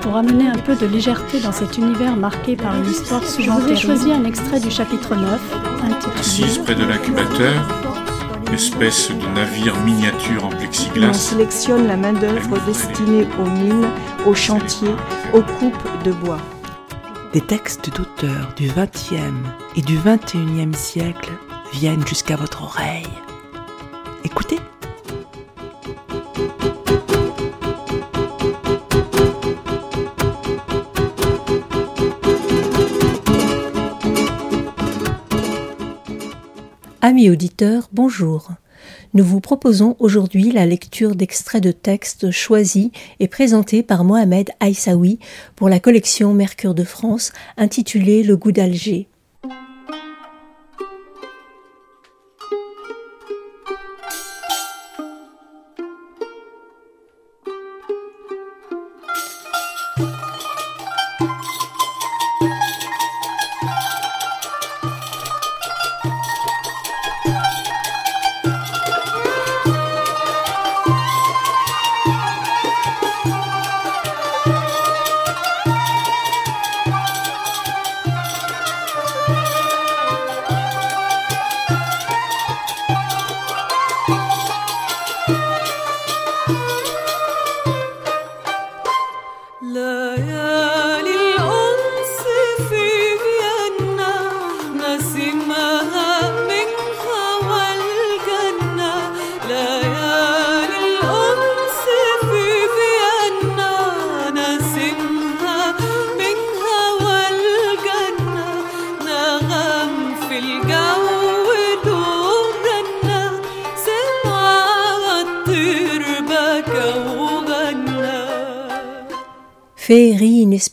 Pour 0.00 0.16
amener 0.16 0.48
un 0.48 0.58
peu 0.58 0.74
de 0.74 0.86
légèreté 0.86 1.40
dans 1.40 1.52
cet 1.52 1.76
univers 1.76 2.16
marqué 2.16 2.56
par 2.56 2.74
une 2.76 2.88
histoire 2.88 3.22
souvent 3.22 3.58
J'ai 3.66 3.76
choisi 3.76 4.12
un 4.12 4.24
extrait 4.24 4.60
du 4.60 4.70
chapitre 4.70 5.14
9, 5.14 5.40
intitulé 5.84 6.18
Assise 6.18 6.58
près 6.58 6.74
de 6.74 6.84
l'incubateur, 6.84 7.52
espèce 8.52 9.10
de 9.10 9.26
navire 9.34 9.76
miniature 9.84 10.46
en 10.46 10.48
plexiglas. 10.48 11.10
On 11.10 11.12
sélectionne 11.12 11.86
la 11.86 11.96
main-d'œuvre 11.96 12.58
destinée 12.66 13.26
aux 13.38 13.48
mines, 13.48 13.88
aux 14.26 14.34
chantiers, 14.34 14.94
aux 15.32 15.42
coupes 15.42 16.02
de 16.04 16.12
bois. 16.12 16.40
Des 17.32 17.40
textes 17.40 17.94
d'auteurs 17.94 18.54
du 18.56 18.68
XXe 18.68 19.14
et 19.76 19.82
du 19.82 19.98
XXIe 19.98 20.74
siècle 20.74 21.30
viennent 21.72 22.06
jusqu'à 22.06 22.36
votre 22.36 22.64
oreille. 22.64 23.06
Écoutez. 24.24 24.58
Amis 37.10 37.28
auditeurs, 37.28 37.88
bonjour. 37.92 38.50
Nous 39.14 39.24
vous 39.24 39.40
proposons 39.40 39.96
aujourd'hui 39.98 40.52
la 40.52 40.64
lecture 40.64 41.16
d'extraits 41.16 41.60
de 41.60 41.72
textes 41.72 42.30
choisis 42.30 42.90
et 43.18 43.26
présentés 43.26 43.82
par 43.82 44.04
Mohamed 44.04 44.50
Aïssaoui 44.60 45.18
pour 45.56 45.68
la 45.68 45.80
collection 45.80 46.32
Mercure 46.34 46.72
de 46.72 46.84
France 46.84 47.32
intitulée 47.56 48.22
Le 48.22 48.36
goût 48.36 48.52
d'Alger. 48.52 49.08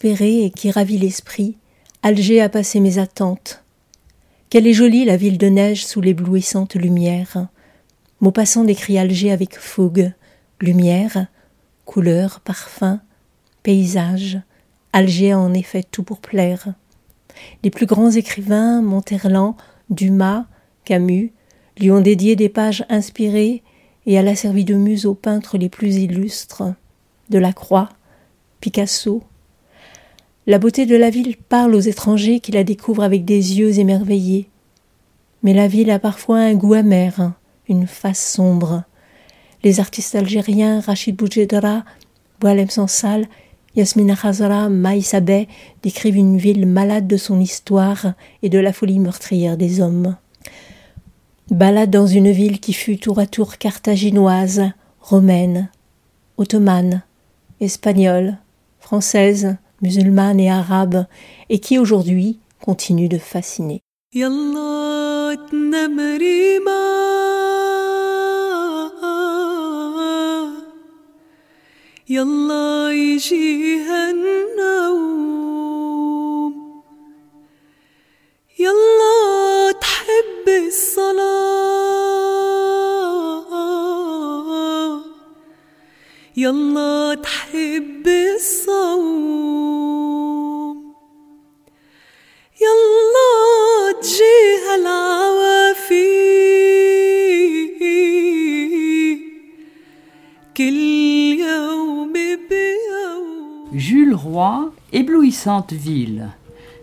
Et 0.09 0.51
qui 0.51 0.71
ravit 0.71 0.97
l'esprit, 0.97 1.57
Alger 2.01 2.41
a 2.41 2.49
passé 2.49 2.79
mes 2.79 2.97
attentes. 2.97 3.63
Quelle 4.49 4.67
est 4.67 4.73
jolie 4.73 5.03
la 5.03 5.17
ville 5.17 5.37
de 5.37 5.47
neige 5.47 5.85
sous 5.85 5.99
l'éblouissante 5.99 6.75
lumière. 6.75 7.47
Maupassant 8.21 8.63
décrit 8.63 8.97
Alger 8.97 9.31
avec 9.31 9.57
fougue. 9.57 10.13
Lumière, 10.61 11.27
couleur, 11.85 12.39
parfum, 12.39 13.01
paysage. 13.63 14.39
Alger 14.93 15.33
a 15.33 15.39
en 15.39 15.53
effet 15.53 15.83
tout 15.83 16.03
pour 16.03 16.19
plaire. 16.19 16.73
Les 17.63 17.69
plus 17.69 17.85
grands 17.85 18.11
écrivains, 18.11 18.81
Monterland, 18.81 19.55
Dumas, 19.89 20.45
Camus, 20.85 21.33
lui 21.77 21.91
ont 21.91 22.01
dédié 22.01 22.35
des 22.35 22.49
pages 22.49 22.85
inspirées 22.89 23.61
et 24.05 24.13
elle 24.13 24.29
a 24.29 24.35
servi 24.35 24.63
de 24.63 24.75
muse 24.75 25.05
aux 25.05 25.13
peintres 25.13 25.57
les 25.57 25.69
plus 25.69 25.97
illustres. 25.97 26.63
De 27.29 27.37
la 27.37 27.51
Croix, 27.51 27.89
Picasso. 28.61 29.23
La 30.49 30.59
beauté 30.59 30.85
de 30.85 30.95
la 30.95 31.09
ville 31.09 31.35
parle 31.35 31.75
aux 31.75 31.81
étrangers 31.81 32.39
qui 32.39 32.53
la 32.53 32.63
découvrent 32.63 33.03
avec 33.03 33.25
des 33.25 33.59
yeux 33.59 33.79
émerveillés. 33.79 34.47
Mais 35.43 35.53
la 35.53 35.67
ville 35.67 35.91
a 35.91 35.99
parfois 35.99 36.39
un 36.39 36.53
goût 36.53 36.73
amer, 36.73 37.33
une 37.67 37.85
face 37.85 38.31
sombre. 38.31 38.83
Les 39.65 39.81
artistes 39.81 40.15
algériens 40.15 40.79
Rachid 40.79 41.17
Boujedra, 41.17 41.83
Boalem 42.39 42.69
Sansal, 42.69 43.27
Yasmina 43.75 44.15
Khazara, 44.15 44.69
Maïs 44.69 45.13
décrivent 45.83 46.15
une 46.15 46.37
ville 46.37 46.65
malade 46.65 47.07
de 47.07 47.17
son 47.17 47.41
histoire 47.41 48.13
et 48.41 48.47
de 48.47 48.57
la 48.57 48.71
folie 48.71 48.99
meurtrière 48.99 49.57
des 49.57 49.81
hommes. 49.81 50.15
Balade 51.51 51.91
dans 51.91 52.07
une 52.07 52.31
ville 52.31 52.61
qui 52.61 52.71
fut 52.71 52.99
tour 52.99 53.19
à 53.19 53.27
tour 53.27 53.57
carthaginoise, 53.57 54.63
romaine, 55.01 55.69
ottomane, 56.37 57.03
espagnole, 57.59 58.37
française, 58.79 59.57
musulmane 59.81 60.39
et 60.39 60.51
arabe, 60.51 61.05
et 61.49 61.59
qui 61.59 61.79
aujourd'hui 61.79 62.39
continue 62.61 63.09
de 63.09 63.17
fasciner. 63.17 63.81
Éblouissante 105.27 105.73
ville. 105.73 106.29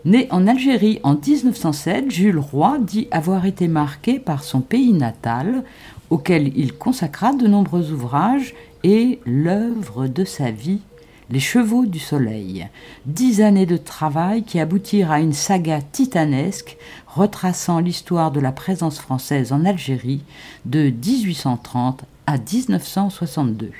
Né 0.04 0.28
en 0.30 0.46
Algérie 0.46 1.00
en 1.02 1.14
1907, 1.14 2.10
Jules 2.10 2.38
Roy 2.38 2.76
dit 2.78 3.08
avoir 3.10 3.46
été 3.46 3.68
marqué 3.68 4.18
par 4.18 4.44
son 4.44 4.60
pays 4.60 4.92
natal, 4.92 5.64
auquel 6.10 6.52
il 6.54 6.74
consacra 6.74 7.32
de 7.32 7.46
nombreux 7.46 7.90
ouvrages 7.90 8.54
et 8.82 9.18
l'œuvre 9.24 10.08
de 10.08 10.26
sa 10.26 10.50
vie, 10.50 10.82
Les 11.30 11.40
Chevaux 11.40 11.86
du 11.86 11.98
Soleil. 11.98 12.68
Dix 13.06 13.40
années 13.40 13.64
de 13.64 13.78
travail 13.78 14.42
qui 14.42 14.60
aboutirent 14.60 15.10
à 15.10 15.20
une 15.20 15.32
saga 15.32 15.80
titanesque 15.80 16.76
retraçant 17.06 17.78
l'histoire 17.78 18.30
de 18.30 18.40
la 18.40 18.52
présence 18.52 18.98
française 18.98 19.52
en 19.52 19.64
Algérie 19.64 20.20
de 20.66 20.90
1830 20.90 22.04
à 22.26 22.36
1962. 22.36 23.70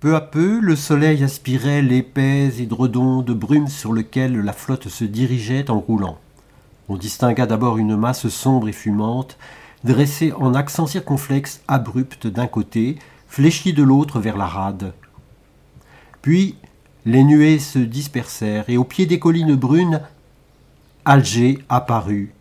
Peu 0.00 0.16
à 0.16 0.22
peu, 0.22 0.60
le 0.60 0.76
soleil 0.76 1.22
aspirait 1.22 1.82
l'épais 1.82 2.58
édredon 2.58 3.20
de 3.20 3.34
brume 3.34 3.68
sur 3.68 3.92
lequel 3.92 4.40
la 4.40 4.54
flotte 4.54 4.88
se 4.88 5.04
dirigeait 5.04 5.70
en 5.70 5.78
roulant. 5.78 6.16
On 6.88 6.96
distingua 6.96 7.44
d'abord 7.44 7.76
une 7.76 7.96
masse 7.96 8.28
sombre 8.28 8.70
et 8.70 8.72
fumante, 8.72 9.36
dressée 9.84 10.32
en 10.32 10.54
accents 10.54 10.86
circonflexes 10.86 11.60
abrupts 11.68 12.26
d'un 12.26 12.46
côté, 12.46 12.98
fléchie 13.28 13.74
de 13.74 13.82
l'autre 13.82 14.20
vers 14.20 14.38
la 14.38 14.46
rade. 14.46 14.94
Puis 16.22 16.56
les 17.04 17.22
nuées 17.22 17.58
se 17.58 17.78
dispersèrent, 17.78 18.70
et 18.70 18.78
au 18.78 18.84
pied 18.84 19.04
des 19.04 19.18
collines 19.18 19.54
brunes, 19.54 20.00
Alger 21.04 21.58
apparut, 21.68 22.32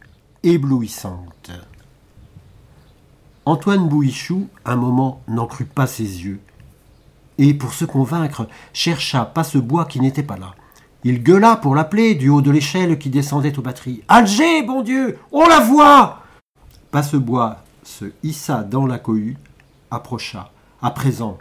éblouissante. 0.44 1.52
Antoine 3.44 3.90
Bouichou, 3.90 4.48
un 4.64 4.78
moment, 4.78 5.22
n'en 5.28 5.46
crut 5.46 5.70
pas 5.70 5.88
ses 5.88 6.24
yeux, 6.24 6.40
et 7.40 7.54
pour 7.54 7.74
se 7.74 7.86
convaincre, 7.86 8.48
chercha 8.74 9.26
Passebois 9.26 9.86
qui 9.86 10.02
n'était 10.02 10.24
pas 10.24 10.38
là. 10.38 10.54
Il 11.06 11.24
gueula 11.24 11.56
pour 11.56 11.74
l'appeler 11.74 12.14
du 12.14 12.28
haut 12.28 12.42
de 12.42 12.52
l'échelle 12.52 13.00
qui 13.00 13.10
descendait 13.10 13.58
aux 13.58 13.62
batteries. 13.62 14.04
Alger, 14.10 14.62
bon 14.64 14.82
Dieu, 14.82 15.18
on 15.32 15.48
la 15.48 15.62
voit 15.62 16.24
Passebois 16.92 17.64
se 17.84 18.06
hissa 18.24 18.64
dans 18.64 18.86
la 18.86 19.00
cohue, 19.00 19.38
approcha. 19.90 20.52
À 20.82 20.92
présent, 20.92 21.38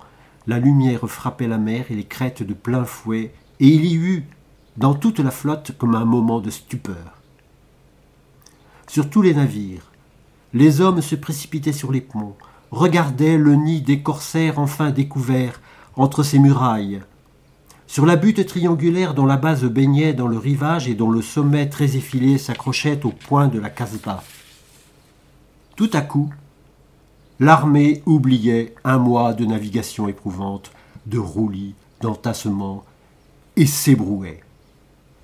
la 0.46 0.60
lumière 0.60 1.08
frappait 1.08 1.48
la 1.48 1.58
mer 1.58 1.86
et 1.90 1.94
les 1.94 2.04
crêtes 2.04 2.44
de 2.44 2.54
plein 2.54 2.84
fouet, 2.84 3.34
et 3.58 3.66
il 3.66 3.84
y 3.84 3.96
eut, 3.96 4.24
dans 4.76 4.94
toute 4.94 5.18
la 5.18 5.32
flotte, 5.32 5.72
comme 5.76 5.96
un 5.96 6.04
moment 6.04 6.40
de 6.40 6.50
stupeur. 6.50 7.18
Sur 8.86 9.10
tous 9.10 9.22
les 9.22 9.34
navires, 9.34 9.90
les 10.54 10.80
hommes 10.80 11.02
se 11.02 11.16
précipitaient 11.16 11.72
sur 11.72 11.90
les 11.90 12.00
ponts, 12.00 12.36
regardaient 12.70 13.36
le 13.36 13.56
nid 13.56 13.80
des 13.80 14.00
corsaires 14.00 14.60
enfin 14.60 14.90
découvert 14.90 15.60
entre 15.98 16.22
ces 16.22 16.38
murailles. 16.38 17.00
Sur 17.86 18.06
la 18.06 18.16
butte 18.16 18.46
triangulaire 18.46 19.14
dont 19.14 19.26
la 19.26 19.36
base 19.36 19.64
baignait 19.64 20.14
dans 20.14 20.28
le 20.28 20.38
rivage 20.38 20.88
et 20.88 20.94
dont 20.94 21.10
le 21.10 21.22
sommet 21.22 21.68
très 21.68 21.96
effilé 21.96 22.38
s'accrochait 22.38 23.04
au 23.04 23.10
point 23.10 23.48
de 23.48 23.58
la 23.58 23.68
Casbah. 23.68 24.22
Tout 25.76 25.90
à 25.92 26.00
coup, 26.00 26.30
l'armée 27.40 28.02
oubliait 28.06 28.74
un 28.84 28.98
mois 28.98 29.34
de 29.34 29.44
navigation 29.44 30.08
éprouvante, 30.08 30.70
de 31.06 31.18
roulis, 31.18 31.74
d'entassements, 32.00 32.84
et 33.56 33.66
s'ébrouait. 33.66 34.40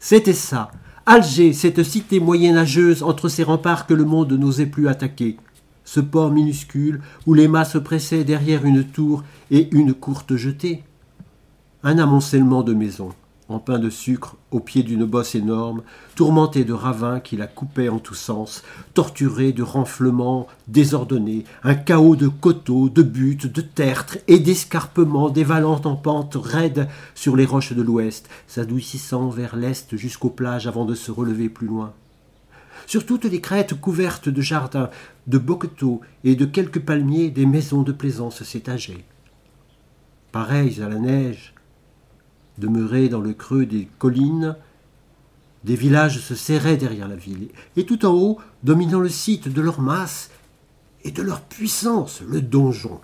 C'était 0.00 0.32
ça, 0.32 0.70
Alger, 1.06 1.52
cette 1.52 1.82
cité 1.82 2.18
moyenâgeuse 2.18 3.02
entre 3.02 3.28
ces 3.28 3.42
remparts 3.42 3.86
que 3.86 3.94
le 3.94 4.04
monde 4.04 4.32
n'osait 4.32 4.66
plus 4.66 4.88
attaquer. 4.88 5.36
Ce 5.84 6.00
port 6.00 6.30
minuscule 6.30 7.00
où 7.26 7.34
les 7.34 7.48
mâts 7.48 7.64
se 7.64 7.78
pressaient 7.78 8.24
derrière 8.24 8.64
une 8.64 8.84
tour 8.84 9.22
et 9.50 9.68
une 9.72 9.94
courte 9.94 10.36
jetée. 10.36 10.82
Un 11.82 11.98
amoncellement 11.98 12.62
de 12.62 12.72
maisons, 12.72 13.12
en 13.48 13.58
pain 13.58 13.78
de 13.78 13.90
sucre 13.90 14.36
au 14.50 14.60
pied 14.60 14.82
d'une 14.82 15.04
bosse 15.04 15.34
énorme, 15.34 15.82
tourmentée 16.14 16.64
de 16.64 16.72
ravins 16.72 17.20
qui 17.20 17.36
la 17.36 17.46
coupaient 17.46 17.90
en 17.90 17.98
tous 17.98 18.14
sens, 18.14 18.62
torturée 18.94 19.52
de 19.52 19.62
renflements 19.62 20.46
désordonnés, 20.66 21.44
un 21.62 21.74
chaos 21.74 22.16
de 22.16 22.28
coteaux, 22.28 22.88
de 22.88 23.02
buttes, 23.02 23.52
de 23.52 23.60
tertres 23.60 24.18
et 24.28 24.38
d'escarpements 24.38 25.28
dévalant 25.28 25.80
en 25.84 25.96
pente 25.96 26.38
raide 26.40 26.88
sur 27.14 27.36
les 27.36 27.44
roches 27.44 27.74
de 27.74 27.82
l'ouest, 27.82 28.30
s'adoucissant 28.46 29.28
vers 29.28 29.56
l'est 29.56 29.94
jusqu'aux 29.96 30.30
plages 30.30 30.66
avant 30.66 30.86
de 30.86 30.94
se 30.94 31.10
relever 31.10 31.50
plus 31.50 31.66
loin. 31.66 31.92
Sur 32.86 33.06
toutes 33.06 33.24
les 33.24 33.40
crêtes 33.40 33.74
couvertes 33.74 34.28
de 34.28 34.40
jardins, 34.40 34.90
de 35.26 35.38
boqueteaux 35.38 36.00
et 36.22 36.36
de 36.36 36.44
quelques 36.44 36.80
palmiers, 36.80 37.30
des 37.30 37.46
maisons 37.46 37.82
de 37.82 37.92
plaisance 37.92 38.42
s'étageaient. 38.42 39.04
Pareilles 40.32 40.82
à 40.82 40.88
la 40.88 40.98
neige, 40.98 41.54
demeurés 42.58 43.08
dans 43.08 43.20
le 43.20 43.32
creux 43.32 43.66
des 43.66 43.88
collines, 43.98 44.56
des 45.64 45.76
villages 45.76 46.20
se 46.20 46.34
serraient 46.34 46.76
derrière 46.76 47.08
la 47.08 47.16
ville, 47.16 47.48
et 47.76 47.86
tout 47.86 48.04
en 48.04 48.12
haut, 48.12 48.38
dominant 48.62 49.00
le 49.00 49.08
site 49.08 49.48
de 49.48 49.62
leur 49.62 49.80
masse 49.80 50.30
et 51.04 51.10
de 51.10 51.22
leur 51.22 51.40
puissance, 51.40 52.20
le 52.20 52.42
donjon 52.42 53.00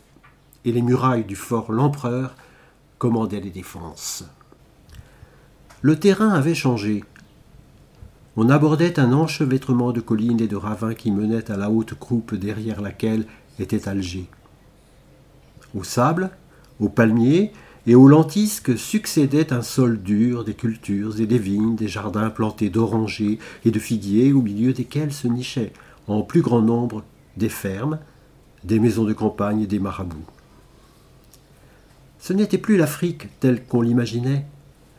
et 0.65 0.73
les 0.73 0.83
murailles 0.83 1.25
du 1.25 1.37
fort 1.37 1.73
L'Empereur 1.73 2.35
commandaient 2.99 3.41
les 3.41 3.51
défenses. 3.51 4.25
Le 5.83 5.99
terrain 5.99 6.31
avait 6.31 6.55
changé. 6.55 7.03
On 8.43 8.49
abordait 8.49 8.99
un 8.99 9.13
enchevêtrement 9.13 9.93
de 9.93 10.01
collines 10.01 10.41
et 10.41 10.49
de 10.49 10.57
ravins 10.57 10.95
qui 10.95 11.11
menait 11.11 11.51
à 11.51 11.59
la 11.59 11.69
haute 11.69 11.93
croupe 11.93 12.35
derrière 12.35 12.81
laquelle 12.81 13.27
était 13.59 13.87
Alger. 13.87 14.31
Au 15.75 15.85
sable, 15.85 16.31
aux 16.79 16.89
palmiers, 16.89 17.53
et 17.87 17.95
aux 17.95 18.09
lentisques 18.09 18.79
succédait 18.79 19.53
un 19.53 19.61
sol 19.61 20.01
dur, 20.03 20.43
des 20.43 20.55
cultures 20.55 21.21
et 21.21 21.27
des 21.27 21.37
vignes, 21.37 21.77
des 21.77 21.87
jardins 21.87 22.31
plantés 22.31 22.71
d'orangers 22.71 23.39
et 23.67 23.71
de 23.71 23.79
figuiers 23.79 24.33
au 24.33 24.41
milieu 24.41 24.73
desquels 24.73 25.13
se 25.13 25.29
nichaient, 25.29 25.75
en 26.07 26.23
plus 26.23 26.41
grand 26.41 26.63
nombre, 26.63 27.05
des 27.37 27.51
fermes, 27.51 27.99
des 28.65 28.79
maisons 28.79 29.05
de 29.05 29.13
campagne 29.13 29.61
et 29.61 29.67
des 29.67 29.81
marabouts. 29.81 30.17
Ce 32.19 32.33
n'était 32.33 32.57
plus 32.57 32.79
l'Afrique 32.79 33.29
telle 33.39 33.67
qu'on 33.67 33.83
l'imaginait, 33.83 34.47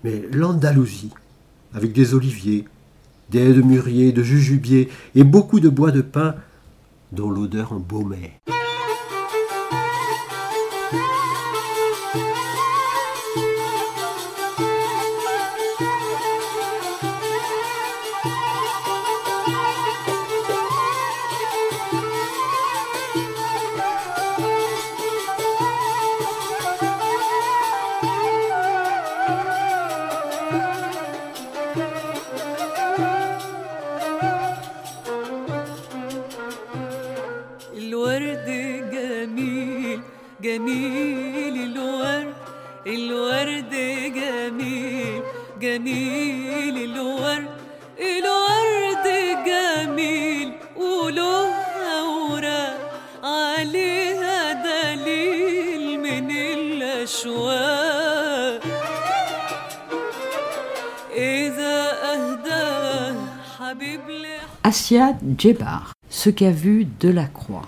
mais 0.04 0.28
l'Andalousie, 0.32 1.10
avec 1.74 1.92
des 1.92 2.14
oliviers, 2.14 2.66
des 3.32 3.40
haies 3.40 3.54
de 3.54 3.62
mûriers, 3.62 4.12
de 4.12 4.24
jujubiers 4.24 4.90
et 5.16 5.24
beaucoup 5.24 5.60
de 5.60 5.70
bois 5.70 5.92
de 5.92 6.02
pin 6.02 6.36
dont 7.12 7.30
l'odeur 7.30 7.74
embaumait. 7.74 8.40
Ce 66.10 66.30
qu'a 66.30 66.52
vu 66.52 66.88
Delacroix. 67.00 67.68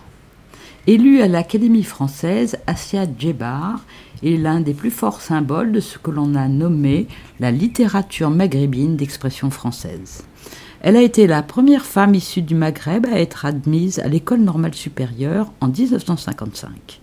Élu 0.87 1.21
à 1.21 1.27
l'Académie 1.27 1.83
française, 1.83 2.57
Assia 2.67 3.05
Djebar 3.17 3.79
est 4.23 4.37
l'un 4.37 4.59
des 4.59 4.73
plus 4.73 4.91
forts 4.91 5.21
symboles 5.21 5.71
de 5.71 5.79
ce 5.79 5.97
que 5.97 6.11
l'on 6.11 6.35
a 6.35 6.47
nommé 6.47 7.07
la 7.39 7.51
littérature 7.51 8.29
maghrébine 8.29 8.97
d'expression 8.97 9.49
française. 9.49 10.23
Elle 10.81 10.97
a 10.97 11.01
été 11.01 11.27
la 11.27 11.43
première 11.43 11.85
femme 11.85 12.15
issue 12.15 12.41
du 12.41 12.55
Maghreb 12.55 13.05
à 13.05 13.19
être 13.19 13.45
admise 13.45 13.99
à 13.99 14.07
l'école 14.07 14.41
normale 14.41 14.73
supérieure 14.73 15.51
en 15.61 15.67
1955. 15.67 17.01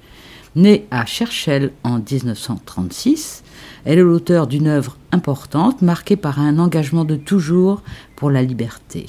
Née 0.57 0.87
à 0.91 1.07
Cherchel 1.07 1.73
en 1.85 1.99
1936, 1.99 3.45
elle 3.85 3.99
est 4.01 4.03
l'auteur 4.03 4.47
d'une 4.47 4.67
œuvre 4.67 4.99
importante 5.13 5.81
marquée 5.81 6.17
par 6.17 6.41
un 6.41 6.59
engagement 6.59 7.05
de 7.05 7.17
toujours 7.17 7.83
pour 8.17 8.31
la 8.31 8.43
liberté. 8.43 9.07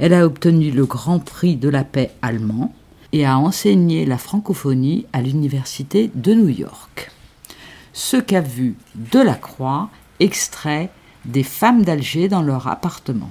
Elle 0.00 0.14
a 0.14 0.24
obtenu 0.24 0.70
le 0.70 0.86
Grand 0.86 1.18
Prix 1.18 1.56
de 1.56 1.68
la 1.68 1.84
paix 1.84 2.12
allemand 2.22 2.72
et 3.12 3.26
a 3.26 3.36
enseigné 3.38 4.06
la 4.06 4.16
francophonie 4.16 5.04
à 5.12 5.20
l'Université 5.20 6.10
de 6.14 6.32
New 6.32 6.48
York. 6.48 7.12
Ce 7.92 8.16
qu'a 8.16 8.40
vu 8.40 8.76
Delacroix, 8.94 9.90
extrait 10.18 10.88
des 11.26 11.42
femmes 11.42 11.84
d'Alger 11.84 12.28
dans 12.28 12.40
leur 12.40 12.66
appartement. 12.66 13.30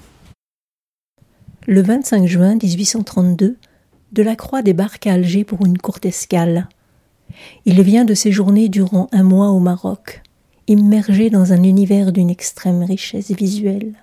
Le 1.66 1.82
25 1.82 2.28
juin 2.28 2.56
1832, 2.62 3.58
Delacroix 4.12 4.62
débarque 4.62 5.08
à 5.08 5.14
Alger 5.14 5.46
pour 5.46 5.66
une 5.66 5.80
courte 5.80 6.06
escale. 6.06 6.70
Il 7.66 7.82
vient 7.82 8.06
de 8.06 8.14
séjourner 8.14 8.70
durant 8.70 9.08
un 9.12 9.24
mois 9.24 9.50
au 9.50 9.60
Maroc, 9.60 10.22
immergé 10.68 11.32
dans 11.32 11.52
un 11.52 11.64
univers 11.64 12.12
d'une 12.12 12.30
extrême 12.30 12.84
richesse 12.84 13.32
visuelle. 13.32 13.94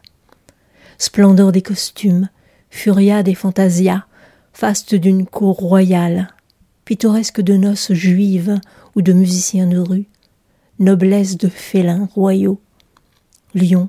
Splendeur 0.98 1.52
des 1.52 1.62
costumes, 1.62 2.28
furia 2.76 3.22
des 3.22 3.34
fantasias, 3.34 4.04
faste 4.52 4.94
d'une 4.94 5.26
cour 5.26 5.56
royale, 5.56 6.28
pittoresque 6.84 7.40
de 7.40 7.56
noces 7.56 7.92
juives 7.92 8.60
ou 8.94 9.02
de 9.02 9.12
musiciens 9.12 9.66
de 9.66 9.78
rue, 9.78 10.06
noblesse 10.78 11.38
de 11.38 11.48
félins 11.48 12.08
royaux, 12.14 12.60
lions, 13.54 13.88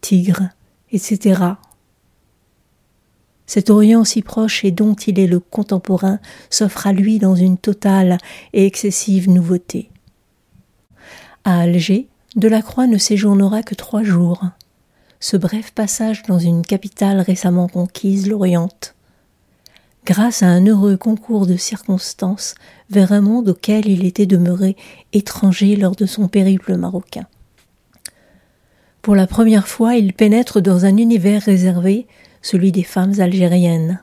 tigres, 0.00 0.48
etc. 0.90 1.42
Cet 3.46 3.68
Orient 3.68 4.04
si 4.04 4.22
proche 4.22 4.64
et 4.64 4.70
dont 4.70 4.94
il 4.94 5.20
est 5.20 5.26
le 5.26 5.38
contemporain 5.38 6.18
s'offre 6.48 6.86
à 6.86 6.92
lui 6.92 7.18
dans 7.18 7.34
une 7.34 7.58
totale 7.58 8.16
et 8.54 8.64
excessive 8.64 9.28
nouveauté. 9.28 9.90
À 11.44 11.60
Alger, 11.60 12.08
Delacroix 12.34 12.86
ne 12.86 12.96
séjournera 12.96 13.62
que 13.62 13.74
trois 13.74 14.02
jours. 14.02 14.42
Ce 15.22 15.36
bref 15.36 15.70
passage 15.70 16.24
dans 16.24 16.40
une 16.40 16.62
capitale 16.62 17.20
récemment 17.20 17.68
conquise 17.68 18.28
l'oriente. 18.28 18.96
grâce 20.04 20.42
à 20.42 20.46
un 20.46 20.66
heureux 20.66 20.96
concours 20.96 21.46
de 21.46 21.56
circonstances, 21.56 22.56
vers 22.90 23.12
un 23.12 23.20
monde 23.20 23.50
auquel 23.50 23.86
il 23.86 24.04
était 24.04 24.26
demeuré 24.26 24.76
étranger 25.12 25.76
lors 25.76 25.94
de 25.94 26.06
son 26.06 26.26
périple 26.26 26.76
marocain. 26.76 27.28
Pour 29.00 29.14
la 29.14 29.28
première 29.28 29.68
fois, 29.68 29.94
il 29.94 30.12
pénètre 30.12 30.60
dans 30.60 30.86
un 30.86 30.96
univers 30.96 31.42
réservé, 31.42 32.08
celui 32.42 32.72
des 32.72 32.82
femmes 32.82 33.20
algériennes. 33.20 34.02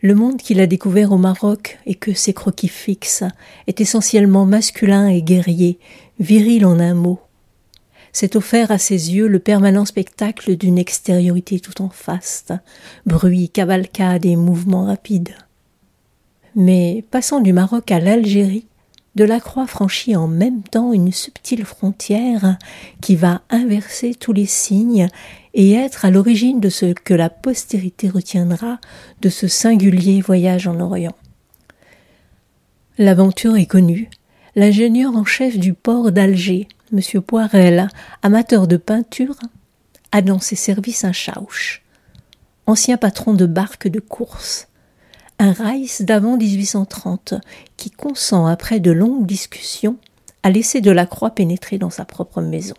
Le 0.00 0.14
monde 0.14 0.36
qu'il 0.36 0.60
a 0.60 0.68
découvert 0.68 1.10
au 1.10 1.18
Maroc 1.18 1.80
et 1.86 1.96
que 1.96 2.12
ses 2.14 2.34
croquis 2.34 2.68
fixent 2.68 3.24
est 3.66 3.80
essentiellement 3.80 4.46
masculin 4.46 5.08
et 5.08 5.22
guerrier, 5.22 5.80
viril 6.20 6.66
en 6.66 6.78
un 6.78 6.94
mot. 6.94 7.18
C'est 8.20 8.34
offert 8.34 8.72
à 8.72 8.78
ses 8.78 9.14
yeux 9.14 9.28
le 9.28 9.38
permanent 9.38 9.84
spectacle 9.84 10.56
d'une 10.56 10.76
extériorité 10.76 11.60
tout 11.60 11.80
en 11.80 11.88
faste, 11.88 12.52
bruit, 13.06 13.48
cavalcade 13.48 14.26
et 14.26 14.34
mouvements 14.34 14.86
rapides. 14.86 15.36
Mais 16.56 17.04
passant 17.12 17.38
du 17.38 17.52
Maroc 17.52 17.92
à 17.92 18.00
l'Algérie, 18.00 18.66
Delacroix 19.14 19.68
franchit 19.68 20.16
en 20.16 20.26
même 20.26 20.64
temps 20.64 20.92
une 20.92 21.12
subtile 21.12 21.64
frontière 21.64 22.58
qui 23.00 23.14
va 23.14 23.42
inverser 23.50 24.16
tous 24.16 24.32
les 24.32 24.46
signes 24.46 25.06
et 25.54 25.74
être 25.74 26.04
à 26.04 26.10
l'origine 26.10 26.58
de 26.58 26.70
ce 26.70 26.86
que 26.86 27.14
la 27.14 27.30
postérité 27.30 28.08
retiendra 28.08 28.80
de 29.22 29.28
ce 29.28 29.46
singulier 29.46 30.20
voyage 30.22 30.66
en 30.66 30.80
Orient. 30.80 31.14
L'aventure 32.98 33.56
est 33.56 33.66
connue. 33.66 34.10
L'ingénieur 34.56 35.14
en 35.14 35.24
chef 35.24 35.56
du 35.56 35.72
port 35.72 36.10
d'Alger, 36.10 36.66
M. 36.92 37.22
Poirel, 37.22 37.88
amateur 38.22 38.66
de 38.66 38.76
peinture, 38.76 39.36
a 40.12 40.22
dans 40.22 40.38
ses 40.38 40.56
services 40.56 41.04
un 41.04 41.12
chauche, 41.12 41.82
ancien 42.66 42.96
patron 42.96 43.34
de 43.34 43.46
barque 43.46 43.88
de 43.88 44.00
course, 44.00 44.68
un 45.38 45.52
Reiss 45.52 46.02
d'avant 46.02 46.36
1830 46.36 47.34
qui 47.76 47.90
consent, 47.90 48.46
après 48.46 48.80
de 48.80 48.90
longues 48.90 49.26
discussions, 49.26 49.96
à 50.42 50.50
laisser 50.50 50.80
de 50.80 50.90
la 50.90 51.06
croix 51.06 51.30
pénétrer 51.30 51.78
dans 51.78 51.90
sa 51.90 52.04
propre 52.04 52.40
maison. 52.40 52.74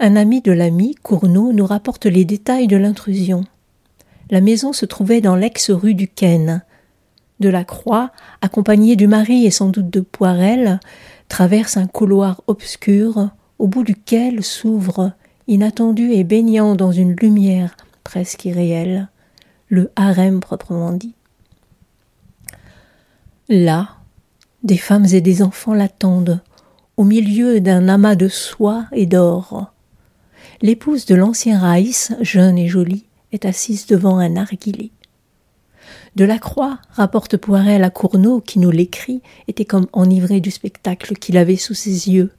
Un 0.00 0.16
ami 0.16 0.40
de 0.42 0.52
l'ami, 0.52 0.96
Cournot, 1.02 1.52
nous 1.52 1.66
rapporte 1.66 2.06
les 2.06 2.24
détails 2.24 2.66
de 2.66 2.76
l'intrusion. 2.76 3.44
La 4.30 4.40
maison 4.40 4.72
se 4.72 4.84
trouvait 4.84 5.20
dans 5.20 5.36
l'ex-rue 5.36 5.94
du 5.94 6.08
Ken. 6.08 6.64
De 7.38 7.48
la 7.48 7.64
Croix, 7.64 8.10
accompagné 8.40 8.96
du 8.96 9.06
mari 9.06 9.46
et 9.46 9.50
sans 9.50 9.68
doute 9.68 9.90
de 9.90 10.00
Poirel, 10.00 10.80
traverse 11.32 11.78
un 11.78 11.86
couloir 11.86 12.42
obscur 12.46 13.30
au 13.58 13.66
bout 13.66 13.84
duquel 13.84 14.44
s'ouvre, 14.44 15.12
inattendu 15.48 16.12
et 16.12 16.24
baignant 16.24 16.74
dans 16.74 16.92
une 16.92 17.12
lumière 17.14 17.74
presque 18.04 18.44
irréelle, 18.44 19.08
le 19.68 19.90
harem 19.96 20.40
proprement 20.40 20.92
dit. 20.92 21.14
Là, 23.48 23.96
des 24.62 24.76
femmes 24.76 25.06
et 25.06 25.22
des 25.22 25.40
enfants 25.40 25.72
l'attendent, 25.72 26.42
au 26.98 27.04
milieu 27.04 27.62
d'un 27.62 27.88
amas 27.88 28.14
de 28.14 28.28
soie 28.28 28.84
et 28.92 29.06
d'or. 29.06 29.72
L'épouse 30.60 31.06
de 31.06 31.14
l'ancien 31.14 31.58
Raïs, 31.58 32.12
jeune 32.20 32.58
et 32.58 32.68
jolie, 32.68 33.06
est 33.32 33.46
assise 33.46 33.86
devant 33.86 34.18
un 34.18 34.28
narguilé. 34.28 34.92
De 36.14 36.26
la 36.26 36.38
Croix, 36.38 36.78
rapporte 36.90 37.38
Poirel 37.38 37.82
à 37.82 37.88
Cournot, 37.88 38.40
qui 38.40 38.58
nous 38.58 38.70
l'écrit, 38.70 39.22
était 39.48 39.64
comme 39.64 39.86
enivré 39.94 40.40
du 40.40 40.50
spectacle 40.50 41.14
qu'il 41.14 41.38
avait 41.38 41.56
sous 41.56 41.72
ses 41.72 42.10
yeux. 42.10 42.30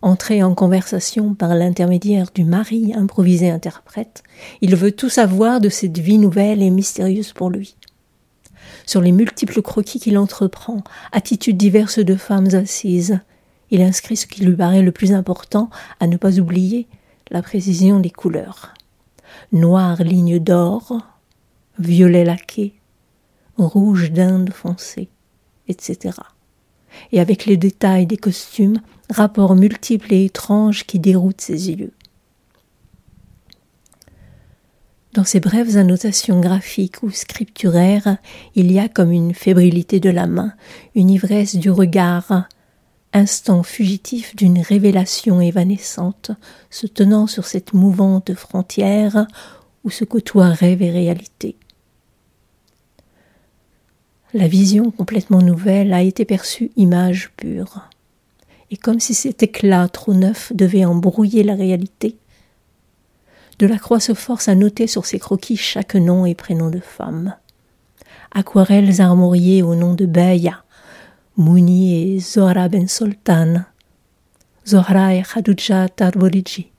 Entré 0.00 0.44
en 0.44 0.54
conversation 0.54 1.34
par 1.34 1.56
l'intermédiaire 1.56 2.28
du 2.32 2.44
mari 2.44 2.92
improvisé 2.94 3.50
interprète, 3.50 4.22
il 4.60 4.76
veut 4.76 4.92
tout 4.92 5.08
savoir 5.08 5.60
de 5.60 5.68
cette 5.68 5.98
vie 5.98 6.18
nouvelle 6.18 6.62
et 6.62 6.70
mystérieuse 6.70 7.32
pour 7.32 7.50
lui. 7.50 7.74
Sur 8.86 9.00
les 9.00 9.10
multiples 9.10 9.60
croquis 9.60 9.98
qu'il 9.98 10.16
entreprend, 10.16 10.84
attitudes 11.10 11.56
diverses 11.56 11.98
de 11.98 12.14
femmes 12.14 12.54
assises, 12.54 13.18
il 13.72 13.82
inscrit 13.82 14.16
ce 14.16 14.28
qui 14.28 14.44
lui 14.44 14.54
paraît 14.54 14.82
le 14.82 14.92
plus 14.92 15.12
important, 15.12 15.68
à 15.98 16.06
ne 16.06 16.16
pas 16.16 16.38
oublier 16.38 16.86
la 17.32 17.42
précision 17.42 17.98
des 17.98 18.10
couleurs. 18.10 18.72
Noire 19.50 20.04
ligne 20.04 20.38
d'or, 20.38 21.02
violet 21.78 22.24
laqué, 22.24 22.74
rouge 23.56 24.12
d'Inde 24.12 24.52
foncé, 24.52 25.08
etc 25.68 26.12
et 27.12 27.20
avec 27.20 27.46
les 27.46 27.56
détails 27.56 28.06
des 28.06 28.16
costumes, 28.16 28.80
rapports 29.10 29.54
multiples 29.54 30.12
et 30.12 30.24
étranges 30.24 30.84
qui 30.86 30.98
déroutent 30.98 31.40
ses 31.40 31.70
yeux. 31.70 31.92
Dans 35.12 35.24
ces 35.24 35.40
brèves 35.40 35.78
annotations 35.78 36.40
graphiques 36.40 37.02
ou 37.02 37.10
scripturaires, 37.10 38.18
il 38.54 38.70
y 38.70 38.78
a 38.78 38.88
comme 38.88 39.12
une 39.12 39.32
fébrilité 39.32 39.98
de 39.98 40.10
la 40.10 40.26
main, 40.26 40.52
une 40.94 41.10
ivresse 41.10 41.56
du 41.56 41.70
regard, 41.70 42.48
instant 43.14 43.62
fugitif 43.62 44.36
d'une 44.36 44.60
révélation 44.60 45.40
évanescente 45.40 46.32
se 46.68 46.86
tenant 46.86 47.26
sur 47.26 47.46
cette 47.46 47.72
mouvante 47.72 48.34
frontière 48.34 49.26
où 49.84 49.90
se 49.90 50.04
côtoient 50.04 50.50
rêve 50.50 50.82
et 50.82 50.90
réalité. 50.90 51.56
La 54.34 54.48
vision 54.48 54.90
complètement 54.90 55.40
nouvelle 55.40 55.92
a 55.92 56.02
été 56.02 56.24
perçue 56.24 56.72
image 56.76 57.30
pure. 57.36 57.88
Et 58.70 58.76
comme 58.76 58.98
si 58.98 59.14
cet 59.14 59.42
éclat 59.42 59.88
trop 59.88 60.14
neuf 60.14 60.52
devait 60.52 60.84
embrouiller 60.84 61.44
la 61.44 61.54
réalité, 61.54 62.16
Delacroix 63.58 64.00
se 64.00 64.14
force 64.14 64.48
à 64.48 64.54
noter 64.54 64.86
sur 64.86 65.06
ses 65.06 65.18
croquis 65.18 65.56
chaque 65.56 65.94
nom 65.94 66.26
et 66.26 66.34
prénom 66.34 66.70
de 66.70 66.80
femme. 66.80 67.36
Aquarelles 68.32 69.00
armoriées 69.00 69.62
au 69.62 69.74
nom 69.74 69.94
de 69.94 70.04
Beya, 70.04 70.64
Mouni 71.36 72.14
et 72.14 72.18
Zohra 72.18 72.68
Ben 72.68 72.88
Sultan, 72.88 73.62
Zohra 74.66 75.14
et 75.14 75.22
Tarboriji, 75.94 76.72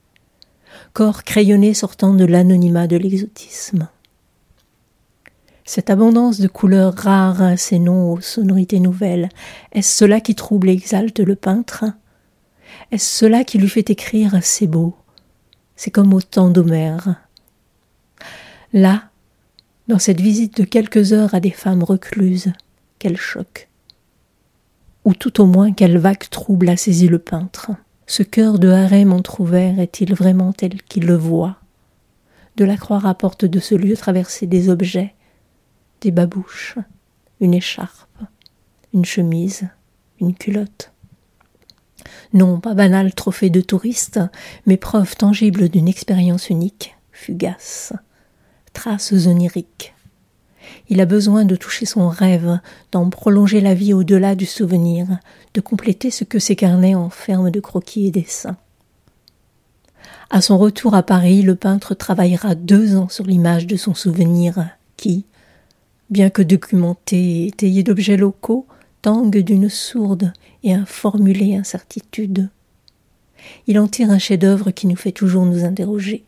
corps 0.93 1.23
crayonnés 1.23 1.73
sortant 1.73 2.13
de 2.13 2.25
l'anonymat 2.25 2.87
de 2.87 2.97
l'exotisme. 2.97 3.87
Cette 5.67 5.89
abondance 5.89 6.39
de 6.39 6.47
couleurs 6.47 6.95
rares, 6.95 7.59
ces 7.59 7.77
noms 7.77 8.13
aux 8.13 8.21
sonorités 8.21 8.79
nouvelles, 8.79 9.27
est-ce 9.73 9.97
cela 9.97 10.21
qui 10.21 10.33
trouble 10.33 10.69
et 10.69 10.71
exalte 10.71 11.19
le 11.19 11.35
peintre? 11.35 11.83
Est-ce 12.93 13.19
cela 13.19 13.43
qui 13.43 13.57
lui 13.57 13.67
fait 13.67 13.89
écrire 13.89 14.39
C'est 14.41 14.65
beau 14.65 14.95
C'est 15.75 15.91
comme 15.91 16.13
au 16.13 16.21
temps 16.21 16.49
d'Homère. 16.49 17.15
Là, 18.71 19.09
dans 19.89 19.99
cette 19.99 20.21
visite 20.21 20.55
de 20.55 20.63
quelques 20.63 21.11
heures 21.11 21.35
à 21.35 21.41
des 21.41 21.51
femmes 21.51 21.83
recluses, 21.83 22.53
quel 22.97 23.17
choc 23.17 23.67
Ou 25.03 25.13
tout 25.13 25.41
au 25.41 25.45
moins 25.45 25.73
quelle 25.73 25.97
vague 25.97 26.29
trouble 26.29 26.69
a 26.69 26.77
saisi 26.77 27.09
le 27.09 27.19
peintre. 27.19 27.71
Ce 28.05 28.23
cœur 28.23 28.57
de 28.57 28.69
harem 28.69 29.11
entr'ouvert 29.11 29.81
est-il 29.81 30.15
vraiment 30.15 30.53
tel 30.53 30.81
qu'il 30.83 31.07
le 31.07 31.17
voit? 31.17 31.57
De 32.55 32.63
la 32.63 32.77
croix 32.77 32.99
rapporte 32.99 33.43
de 33.43 33.59
ce 33.59 33.75
lieu 33.75 33.97
traversé 33.97 34.47
des 34.47 34.69
objets, 34.69 35.13
des 36.01 36.11
babouches, 36.11 36.77
une 37.39 37.53
écharpe, 37.53 38.21
une 38.93 39.05
chemise, 39.05 39.67
une 40.19 40.35
culotte. 40.35 40.91
Non, 42.33 42.59
pas 42.59 42.73
banal 42.73 43.13
trophée 43.13 43.49
de 43.49 43.61
touriste, 43.61 44.19
mais 44.65 44.77
preuve 44.77 45.15
tangible 45.15 45.69
d'une 45.69 45.87
expérience 45.87 46.49
unique, 46.49 46.95
fugace, 47.11 47.93
traces 48.73 49.13
oniriques. 49.13 49.93
Il 50.89 51.01
a 51.01 51.05
besoin 51.05 51.45
de 51.45 51.55
toucher 51.55 51.85
son 51.85 52.09
rêve, 52.09 52.59
d'en 52.91 53.09
prolonger 53.09 53.61
la 53.61 53.73
vie 53.73 53.93
au-delà 53.93 54.35
du 54.35 54.45
souvenir, 54.45 55.07
de 55.53 55.61
compléter 55.61 56.11
ce 56.11 56.23
que 56.23 56.39
ses 56.39 56.55
carnets 56.55 56.95
enferment 56.95 57.49
de 57.49 57.59
croquis 57.59 58.07
et 58.07 58.11
dessins. 58.11 58.57
À 60.29 60.41
son 60.41 60.57
retour 60.57 60.93
à 60.93 61.03
Paris, 61.03 61.41
le 61.41 61.55
peintre 61.55 61.93
travaillera 61.93 62.55
deux 62.55 62.97
ans 62.97 63.07
sur 63.07 63.25
l'image 63.25 63.65
de 63.65 63.77
son 63.77 63.93
souvenir, 63.93 64.69
qui, 64.97 65.25
bien 66.09 66.29
que 66.29 66.41
documenté 66.41 67.17
et 67.17 67.47
étayé 67.47 67.83
d'objets 67.83 68.17
locaux, 68.17 68.65
tangue 69.01 69.37
d'une 69.39 69.69
sourde 69.69 70.33
et 70.63 70.73
informulée 70.73 71.55
incertitude. 71.55 72.49
Il 73.67 73.79
en 73.79 73.87
tire 73.87 74.11
un 74.11 74.19
chef-d'œuvre 74.19 74.71
qui 74.71 74.87
nous 74.87 74.95
fait 74.95 75.11
toujours 75.11 75.45
nous 75.45 75.63
interroger. 75.63 76.23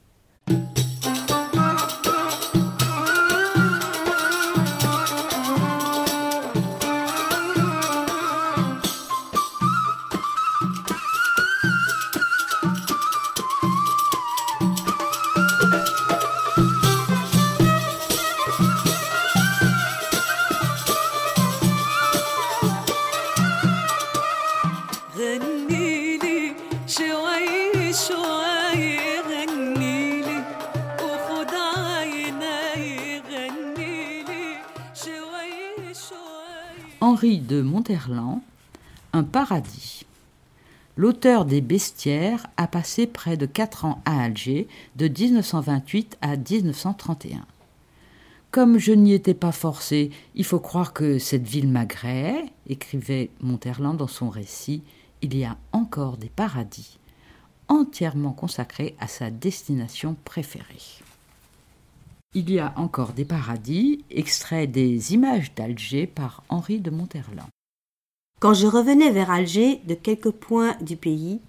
Henri 37.01 37.39
de 37.39 37.62
Monterland, 37.62 38.41
Un 39.13 39.24
paradis. 39.24 40.06
L'auteur 40.98 41.46
des 41.46 41.62
Bestiaires 41.62 42.46
a 42.58 42.68
passé 42.68 43.08
près 43.08 43.38
de 43.38 43.46
quatre 43.46 43.86
ans 43.86 44.01
à 44.03 44.22
Alger, 44.22 44.68
de 44.98 45.08
1928 45.08 46.18
à 46.20 46.36
1931. 46.36 47.46
Comme 48.51 48.79
je 48.79 48.91
n'y 48.91 49.13
étais 49.13 49.34
pas 49.34 49.53
forcé, 49.53 50.12
il 50.36 50.44
faut 50.44 50.60
croire 50.60 50.91
que 50.91 51.20
cette 51.20 51.48
ville 51.48 51.70
m'agréait, 51.70 52.44
écrivait 52.68 53.29
Monterland 53.39 53.96
dans 53.96 54.08
son 54.08 54.29
récit, 54.29 54.84
il 55.22 55.38
y 55.38 55.46
a 55.46 55.56
encore 55.72 56.18
des 56.18 56.29
paradis, 56.29 57.00
entièrement 57.70 58.34
consacrés 58.34 58.98
à 59.00 59.08
sa 59.08 59.32
destination 59.32 60.18
préférée. 60.25 61.00
Il 62.36 62.52
y 62.52 62.60
a 62.60 62.74
encore 62.76 63.14
des 63.14 63.26
paradis, 63.26 64.06
extrait 64.12 64.68
des 64.68 65.16
images 65.16 65.56
d'Alger 65.56 66.06
par 66.06 66.44
Henri 66.50 66.80
de 66.80 66.92
Monterland. 66.92 67.50
Quand 68.40 68.54
je 68.54 68.68
revenais 68.68 69.10
vers 69.10 69.32
Alger 69.32 69.82
de 69.88 69.96
quelques 69.96 70.30
points 70.30 70.76
du 70.80 70.96
pays, 70.96 71.42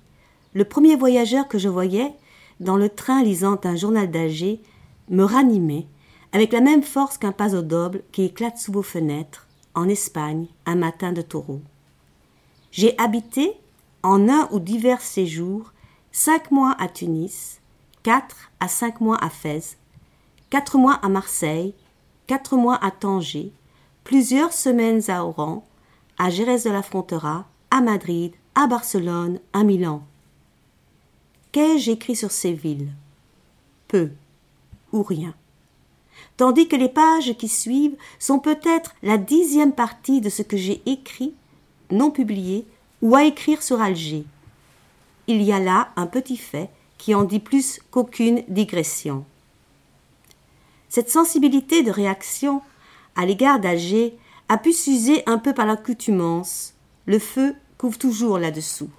le 0.55 0.65
premier 0.65 0.97
voyageur 0.97 1.49
que 1.49 1.59
je 1.59 1.69
voyais, 1.69 2.15
dans 2.61 2.79
le 2.79 2.89
train 2.89 3.23
lisant 3.23 3.61
un 3.65 3.77
journal 3.77 4.11
d'Alger, 4.11 4.63
me 5.11 5.23
ranimait 5.23 5.87
avec 6.33 6.51
la 6.51 6.63
même 6.63 6.83
force 6.83 7.19
qu'un 7.19 7.35
au 7.53 7.61
doble 7.61 8.03
qui 8.11 8.23
éclate 8.23 8.57
sous 8.57 8.73
vos 8.73 8.83
fenêtres, 8.83 9.49
en 9.75 9.87
Espagne, 9.87 10.47
un 10.65 10.77
matin 10.77 11.13
de 11.13 11.21
taureau. 11.21 11.61
J'ai 12.71 12.99
habité, 12.99 13.53
en 14.03 14.31
un 14.31 14.49
ou 14.51 14.59
divers 14.61 15.03
séjours, 15.03 15.75
cinq 16.11 16.51
mois 16.51 16.75
à 16.79 16.89
Tunis, 16.89 17.61
quatre 18.03 18.51
à 18.61 18.69
cinq 18.69 19.03
mois 19.03 19.23
à 19.23 19.29
Fès, 19.29 19.77
quatre 20.51 20.79
mois 20.79 20.95
à 20.95 21.09
Marseille, 21.09 21.75
quatre 22.27 22.57
mois 22.57 22.79
à 22.85 22.91
Tanger, 22.91 23.53
plusieurs 24.03 24.53
semaines 24.53 25.09
à 25.09 25.25
Oran, 25.25 25.65
à 26.19 26.29
Jerez 26.29 26.63
de 26.65 26.71
la 26.71 26.83
Frontera, 26.83 27.47
à 27.71 27.81
Madrid, 27.81 28.33
à 28.57 28.67
Barcelone, 28.67 29.39
à 29.53 29.63
Milan. 29.63 30.03
Qu'ai-je 31.53 31.93
écrit 31.93 32.17
sur 32.17 32.33
ces 32.33 32.53
villes? 32.53 32.91
Peu 33.87 34.11
ou 34.93 35.05
rien. 35.05 35.35
Tandis 36.37 36.69
que 36.69 36.77
les 36.77 36.89
pages 36.89 37.37
qui 37.39 37.49
suivent 37.49 37.97
sont 38.19 38.41
peut-être 38.41 38.95
la 39.03 39.19
dixième 39.19 39.73
partie 39.73 40.21
de 40.21 40.31
ce 40.31 40.43
que 40.43 40.57
j'ai 40.57 40.83
écrit, 40.85 41.35
non 41.91 42.11
publié, 42.11 42.67
ou 43.03 43.15
à 43.15 43.25
écrire 43.25 43.63
sur 43.63 43.81
Alger. 43.81 44.25
Il 45.27 45.43
y 45.43 45.53
a 45.53 45.61
là 45.61 45.91
un 45.97 46.07
petit 46.07 46.37
fait 46.37 46.71
qui 46.99 47.15
en 47.15 47.23
dit 47.23 47.41
plus 47.41 47.81
qu'aucune 47.91 48.43
digression. 48.49 49.25
Cette 50.91 51.09
sensibilité 51.09 51.85
de 51.85 51.93
réaction 51.93 52.63
à 53.15 53.25
l'égard 53.25 53.61
d'Alger 53.61 54.19
a 54.49 54.59
pu 54.59 54.73
s'user 54.73 55.23
un 55.27 55.39
peu 55.39 55.55
par 55.55 55.65
l'accoutumance. 55.65 56.75
Le 57.07 57.21
feu 57.21 57.55
couvre 57.79 57.97
toujours 57.97 58.39
là-dessous. 58.39 58.91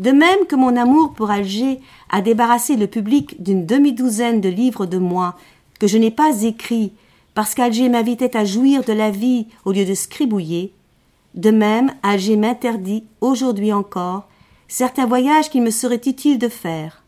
De 0.00 0.10
même 0.10 0.44
que 0.48 0.56
mon 0.56 0.76
amour 0.76 1.14
pour 1.14 1.30
Alger 1.30 1.80
a 2.10 2.22
débarrassé 2.22 2.74
le 2.74 2.88
public 2.88 3.40
d'une 3.40 3.66
demi-douzaine 3.66 4.40
de 4.40 4.48
livres 4.48 4.84
de 4.84 4.98
moi 4.98 5.36
que 5.78 5.86
je 5.86 5.96
n'ai 5.96 6.10
pas 6.10 6.42
écrits 6.42 6.92
parce 7.34 7.54
qu'Alger 7.54 7.88
m'invitait 7.88 8.36
à 8.36 8.44
jouir 8.44 8.82
de 8.82 8.92
la 8.92 9.12
vie 9.12 9.46
au 9.64 9.70
lieu 9.70 9.84
de 9.84 9.94
scribouiller, 9.94 10.72
de 11.34 11.50
même 11.52 11.94
Alger 12.02 12.36
m'interdit, 12.36 13.04
aujourd'hui 13.20 13.72
encore, 13.72 14.26
certains 14.66 15.06
voyages 15.06 15.50
qu'il 15.50 15.62
me 15.62 15.70
serait 15.70 16.00
utile 16.04 16.38
de 16.38 16.48
faire. 16.48 17.04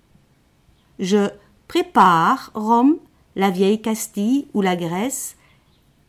Je 1.01 1.31
prépare 1.67 2.53
Rome, 2.55 2.97
la 3.39 3.51
vieille 3.51 3.81
Castille 3.81 4.49
ou 4.53 4.61
la 4.61 4.77
Grèce, 4.77 5.37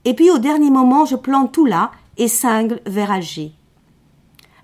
et 0.03 0.13
puis 0.13 0.31
au 0.31 0.39
dernier 0.39 0.71
moment 0.71 1.05
je 1.05 1.15
plante 1.15 1.53
tout 1.53 1.65
là 1.65 1.91
et 2.17 2.27
cingle 2.27 2.81
vers 2.85 3.11
Alger. 3.11 3.53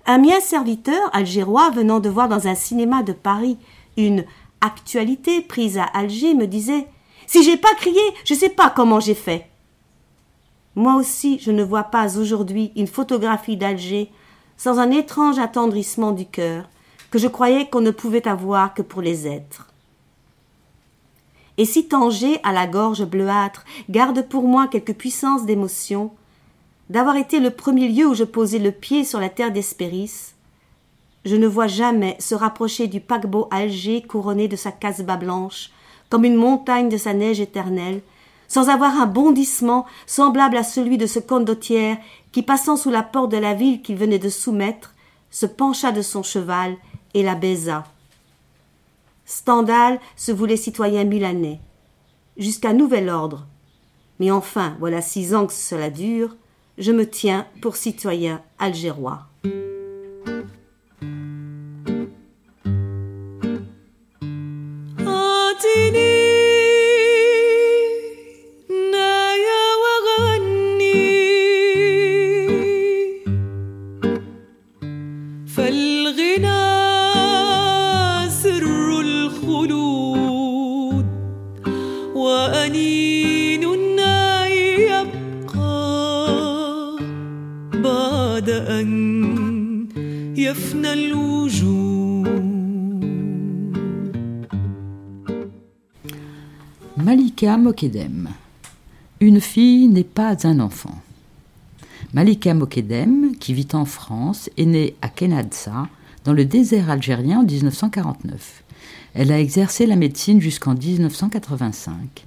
Un 0.04 0.18
mien 0.18 0.40
serviteur 0.40 1.08
algérois 1.12 1.70
venant 1.70 2.00
de 2.00 2.10
voir 2.10 2.28
dans 2.28 2.46
un 2.46 2.54
cinéma 2.54 3.02
de 3.02 3.12
Paris 3.12 3.56
une 3.96 4.24
actualité 4.60 5.40
prise 5.40 5.78
à 5.78 5.84
Alger 5.84 6.34
me 6.34 6.46
disait 6.46 6.86
Si 7.26 7.42
j'ai 7.42 7.56
pas 7.56 7.74
crié, 7.76 8.00
je 8.24 8.34
sais 8.34 8.50
pas 8.50 8.70
comment 8.70 9.00
j'ai 9.00 9.14
fait. 9.14 9.48
Moi 10.74 10.94
aussi, 10.96 11.38
je 11.38 11.50
ne 11.50 11.64
vois 11.64 11.84
pas 11.84 12.18
aujourd'hui 12.18 12.72
une 12.76 12.86
photographie 12.86 13.56
d'Alger 13.56 14.10
sans 14.56 14.78
un 14.78 14.90
étrange 14.90 15.38
attendrissement 15.38 16.12
du 16.12 16.26
cœur 16.26 16.68
que 17.10 17.18
je 17.18 17.28
croyais 17.28 17.68
qu'on 17.68 17.80
ne 17.80 17.90
pouvait 17.90 18.28
avoir 18.28 18.74
que 18.74 18.82
pour 18.82 19.00
les 19.02 19.26
êtres. 19.26 19.65
Et 21.58 21.64
si 21.64 21.88
Tanger, 21.88 22.38
à 22.42 22.52
la 22.52 22.66
gorge 22.66 23.04
bleuâtre, 23.04 23.64
garde 23.88 24.28
pour 24.28 24.44
moi 24.44 24.68
quelque 24.68 24.92
puissance 24.92 25.46
d'émotion, 25.46 26.10
d'avoir 26.90 27.16
été 27.16 27.40
le 27.40 27.50
premier 27.50 27.88
lieu 27.88 28.06
où 28.06 28.14
je 28.14 28.24
posais 28.24 28.58
le 28.58 28.72
pied 28.72 29.04
sur 29.04 29.20
la 29.20 29.28
terre 29.28 29.52
d'Hespéris, 29.52 30.34
je 31.24 31.34
ne 31.34 31.48
vois 31.48 31.66
jamais 31.66 32.16
se 32.20 32.36
rapprocher 32.36 32.86
du 32.86 33.00
paquebot 33.00 33.48
Alger 33.50 34.02
couronné 34.02 34.46
de 34.46 34.54
sa 34.54 34.70
casbah 34.70 35.16
blanche, 35.16 35.70
comme 36.08 36.24
une 36.24 36.36
montagne 36.36 36.88
de 36.88 36.96
sa 36.96 37.14
neige 37.14 37.40
éternelle, 37.40 38.00
sans 38.46 38.68
avoir 38.68 39.00
un 39.00 39.06
bondissement 39.06 39.86
semblable 40.06 40.56
à 40.56 40.62
celui 40.62 40.98
de 40.98 41.06
ce 41.06 41.18
condottière 41.18 41.96
qui, 42.30 42.42
passant 42.42 42.76
sous 42.76 42.90
la 42.90 43.02
porte 43.02 43.32
de 43.32 43.38
la 43.38 43.54
ville 43.54 43.82
qu'il 43.82 43.96
venait 43.96 44.20
de 44.20 44.28
soumettre, 44.28 44.94
se 45.30 45.46
pencha 45.46 45.90
de 45.90 46.02
son 46.02 46.22
cheval 46.22 46.76
et 47.14 47.24
la 47.24 47.34
baisa. 47.34 47.84
Stendhal 49.26 50.00
se 50.16 50.32
voulait 50.32 50.56
citoyen 50.56 51.04
milanais. 51.04 51.60
Jusqu'à 52.38 52.72
nouvel 52.72 53.10
ordre. 53.10 53.46
Mais 54.18 54.30
enfin, 54.30 54.76
voilà 54.78 55.02
six 55.02 55.34
ans 55.34 55.46
que 55.46 55.52
cela 55.52 55.90
dure, 55.90 56.36
je 56.78 56.92
me 56.92 57.08
tiens 57.08 57.46
pour 57.60 57.76
citoyen 57.76 58.40
algérois. 58.58 59.26
Mokedem. 97.76 98.30
Une 99.20 99.38
fille 99.38 99.86
n'est 99.88 100.02
pas 100.02 100.46
un 100.46 100.60
enfant. 100.60 100.98
Malika 102.14 102.54
Mokedem, 102.54 103.36
qui 103.38 103.52
vit 103.52 103.68
en 103.74 103.84
France, 103.84 104.48
est 104.56 104.64
née 104.64 104.94
à 105.02 105.10
Kenadsa, 105.10 105.86
dans 106.24 106.32
le 106.32 106.46
désert 106.46 106.88
algérien 106.88 107.40
en 107.40 107.44
1949. 107.44 108.62
Elle 109.12 109.30
a 109.30 109.38
exercé 109.38 109.84
la 109.84 109.96
médecine 109.96 110.40
jusqu'en 110.40 110.72
1985. 110.74 112.24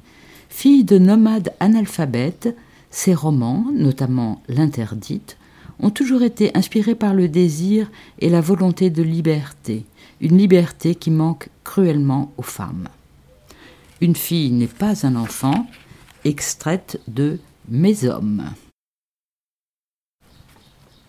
Fille 0.49 0.83
de 0.83 0.99
nomades 0.99 1.51
analphabètes, 1.59 2.55
ses 2.91 3.15
romans, 3.15 3.65
notamment 3.73 4.43
L'Interdite, 4.49 5.38
ont 5.79 5.89
toujours 5.89 6.21
été 6.21 6.55
inspirés 6.55 6.93
par 6.93 7.15
le 7.15 7.27
désir 7.27 7.89
et 8.19 8.29
la 8.29 8.41
volonté 8.41 8.91
de 8.91 9.01
liberté, 9.01 9.83
une 10.21 10.38
liberté 10.38 10.93
qui 10.93 11.09
manque 11.09 11.49
cruellement 11.63 12.31
aux 12.38 12.43
femmes. 12.43 12.88
Une 14.01 14.15
fille 14.15 14.51
n'est 14.51 14.67
pas 14.67 15.05
un 15.05 15.17
enfant, 15.17 15.67
extraite 16.23 17.01
de 17.09 17.39
Mes 17.67 18.05
hommes. 18.05 18.45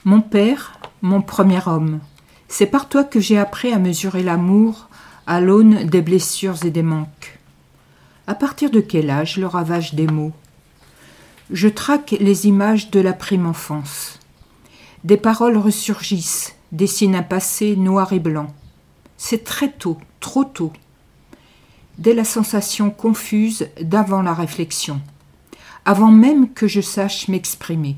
Mon 0.05 0.21
père, 0.21 0.81
mon 1.01 1.23
premier 1.23 1.61
homme, 1.67 2.01
c'est 2.49 2.67
par 2.67 2.89
toi 2.89 3.05
que 3.05 3.21
j'ai 3.21 3.39
appris 3.39 3.73
à 3.73 3.79
mesurer 3.79 4.25
l'amour 4.25 4.89
à 5.29 5.41
l'aune 5.41 5.87
des 5.87 6.03
blessures 6.03 6.65
et 6.65 6.73
des 6.73 6.83
manques. 6.83 7.39
À 8.27 8.35
partir 8.35 8.73
de 8.73 8.81
quel 8.81 9.09
âge 9.09 9.37
le 9.37 9.47
ravage 9.47 9.95
des 9.95 10.09
mots? 10.09 10.33
Je 11.53 11.69
traque 11.69 12.17
les 12.19 12.49
images 12.49 12.91
de 12.91 12.99
la 12.99 13.13
prime 13.13 13.47
enfance. 13.47 14.19
Des 15.05 15.17
paroles 15.17 15.57
ressurgissent, 15.57 16.57
dessinent 16.73 17.15
un 17.15 17.23
passé 17.23 17.77
noir 17.77 18.13
et 18.13 18.21
blanc. 18.21 18.49
C'est 19.17 19.45
très 19.45 19.71
tôt, 19.71 19.97
trop 20.19 20.45
tôt 20.45 20.73
dès 22.01 22.15
la 22.15 22.25
sensation 22.25 22.91
confuse 22.91 23.69
d'avant 23.81 24.23
la 24.23 24.35
réflexion, 24.35 25.01
avant 25.85 26.11
même 26.11 26.53
que 26.53 26.67
je 26.67 26.81
sache 26.81 27.29
m'exprimer, 27.29 27.97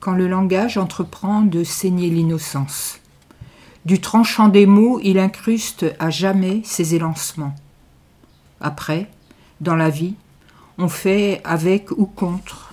quand 0.00 0.12
le 0.12 0.28
langage 0.28 0.78
entreprend 0.78 1.42
de 1.42 1.64
saigner 1.64 2.08
l'innocence. 2.08 3.00
Du 3.84 4.00
tranchant 4.00 4.48
des 4.48 4.66
mots, 4.66 5.00
il 5.02 5.18
incruste 5.18 5.84
à 5.98 6.10
jamais 6.10 6.62
ses 6.64 6.94
élancements. 6.94 7.54
Après, 8.60 9.10
dans 9.60 9.76
la 9.76 9.90
vie, 9.90 10.14
on 10.78 10.88
fait 10.88 11.40
avec 11.44 11.90
ou 11.90 12.06
contre. 12.06 12.72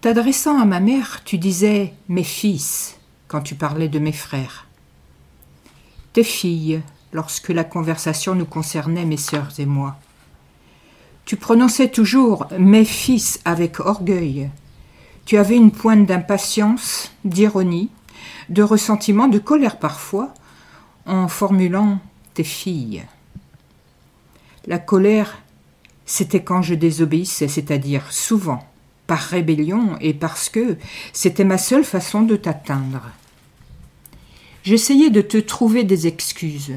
T'adressant 0.00 0.60
à 0.60 0.64
ma 0.64 0.80
mère, 0.80 1.22
tu 1.24 1.38
disais 1.38 1.94
mes 2.08 2.24
fils 2.24 2.96
quand 3.28 3.40
tu 3.40 3.56
parlais 3.56 3.88
de 3.88 3.98
mes 3.98 4.12
frères. 4.12 4.66
Tes 6.12 6.24
filles, 6.24 6.82
lorsque 7.16 7.48
la 7.48 7.64
conversation 7.64 8.34
nous 8.34 8.44
concernait, 8.44 9.06
mes 9.06 9.16
sœurs 9.16 9.52
et 9.58 9.64
moi. 9.64 9.96
Tu 11.24 11.36
prononçais 11.36 11.88
toujours 11.88 12.46
mes 12.58 12.84
fils 12.84 13.40
avec 13.46 13.80
orgueil. 13.80 14.50
Tu 15.24 15.38
avais 15.38 15.56
une 15.56 15.70
pointe 15.70 16.04
d'impatience, 16.04 17.10
d'ironie, 17.24 17.88
de 18.50 18.62
ressentiment, 18.62 19.28
de 19.28 19.38
colère 19.38 19.78
parfois, 19.78 20.34
en 21.06 21.26
formulant 21.26 22.00
tes 22.34 22.44
filles. 22.44 23.02
La 24.66 24.78
colère, 24.78 25.38
c'était 26.04 26.42
quand 26.42 26.60
je 26.60 26.74
désobéissais, 26.74 27.48
c'est-à-dire 27.48 28.12
souvent, 28.12 28.62
par 29.06 29.20
rébellion 29.20 29.96
et 30.02 30.12
parce 30.12 30.50
que 30.50 30.76
c'était 31.14 31.44
ma 31.44 31.56
seule 31.56 31.84
façon 31.84 32.20
de 32.20 32.36
t'atteindre. 32.36 33.00
J'essayais 34.64 35.08
de 35.08 35.22
te 35.22 35.38
trouver 35.38 35.82
des 35.82 36.06
excuses. 36.06 36.74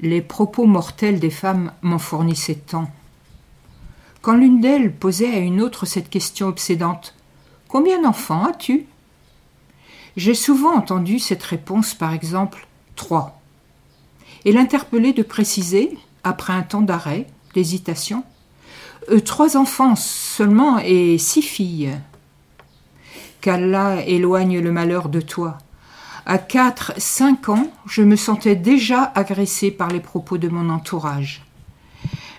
Les 0.00 0.20
propos 0.20 0.66
mortels 0.66 1.20
des 1.20 1.30
femmes 1.30 1.72
m'en 1.80 1.98
fournissaient 1.98 2.54
tant. 2.66 2.90
Quand 4.20 4.34
l'une 4.34 4.60
d'elles 4.60 4.92
posait 4.92 5.32
à 5.32 5.38
une 5.38 5.62
autre 5.62 5.86
cette 5.86 6.10
question 6.10 6.48
obsédante 6.48 7.14
Combien 7.68 8.02
d'enfants 8.02 8.44
as-tu? 8.44 8.86
J'ai 10.16 10.34
souvent 10.34 10.74
entendu 10.74 11.18
cette 11.18 11.42
réponse, 11.42 11.94
par 11.94 12.12
exemple 12.12 12.66
Trois. 12.94 13.40
Et 14.44 14.52
l'interpellait 14.52 15.12
de 15.12 15.22
préciser, 15.22 15.96
après 16.24 16.52
un 16.52 16.62
temps 16.62 16.82
d'arrêt, 16.82 17.26
d'hésitation 17.54 18.24
euh, 19.10 19.20
Trois 19.20 19.56
enfants 19.56 19.96
seulement 19.96 20.78
et 20.78 21.18
six 21.18 21.42
filles. 21.42 21.96
Qu'Allah 23.40 24.04
éloigne 24.06 24.60
le 24.60 24.72
malheur 24.72 25.08
de 25.08 25.20
toi. 25.20 25.58
À 26.28 26.38
quatre, 26.38 26.92
cinq 26.96 27.48
ans, 27.48 27.70
je 27.86 28.02
me 28.02 28.16
sentais 28.16 28.56
déjà 28.56 29.12
agressée 29.14 29.70
par 29.70 29.88
les 29.88 30.00
propos 30.00 30.38
de 30.38 30.48
mon 30.48 30.70
entourage. 30.70 31.44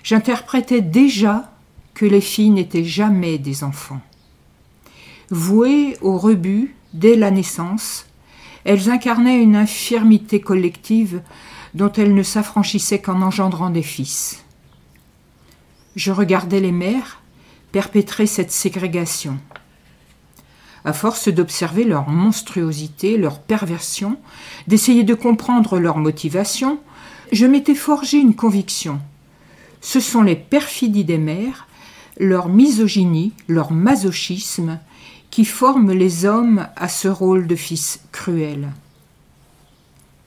J'interprétais 0.04 0.82
déjà 0.82 1.50
que 1.93 2.06
les 2.06 2.19
filles 2.19 2.50
n'étaient 2.50 2.84
jamais 2.84 3.38
des 3.38 3.63
enfants. 3.63 4.02
Vouées 5.30 5.97
au 6.02 6.17
rebut 6.17 6.76
dès 6.93 7.15
la 7.15 7.32
naissance, 7.32 8.06
elles 8.65 8.89
incarnaient 8.89 9.41
une 9.41 9.56
infirmité 9.56 10.41
collective 10.41 11.21
dont 11.73 11.91
elles 11.93 12.13
ne 12.13 12.23
s'affranchissaient 12.23 13.00
qu'en 13.00 13.21
engendrant 13.21 13.69
des 13.69 13.84
fils. 13.84 14.43
Je 15.95 16.12
regardais 16.12 16.60
les 16.60 16.73
mères 16.73 17.21
perpétrer 17.71 18.28
cette 18.28 18.52
ségrégation. 18.52 19.38
À 20.88 20.93
force 20.93 21.28
d'observer 21.28 21.84
leur 21.84 22.08
monstruosité, 22.08 23.17
leur 23.17 23.39
perversion, 23.39 24.17
d'essayer 24.67 25.04
de 25.04 25.15
comprendre 25.15 25.80
leur 25.80 25.97
motivation, 25.97 26.80
je 27.34 27.45
m'étais 27.45 27.76
forgé 27.76 28.19
une 28.19 28.36
conviction. 28.36 29.02
Ce 29.82 30.00
sont 30.00 30.21
les 30.21 30.38
perfidies 30.38 31.04
des 31.04 31.17
mères 31.17 31.67
leur 32.17 32.47
misogynie, 32.47 33.34
leur 33.50 33.73
masochisme, 33.73 34.80
qui 35.30 35.43
forment 35.43 35.91
les 35.91 36.23
hommes 36.23 36.69
à 36.78 36.88
ce 36.88 37.10
rôle 37.10 37.47
de 37.47 37.58
fils 37.58 38.00
cruel. 38.13 38.69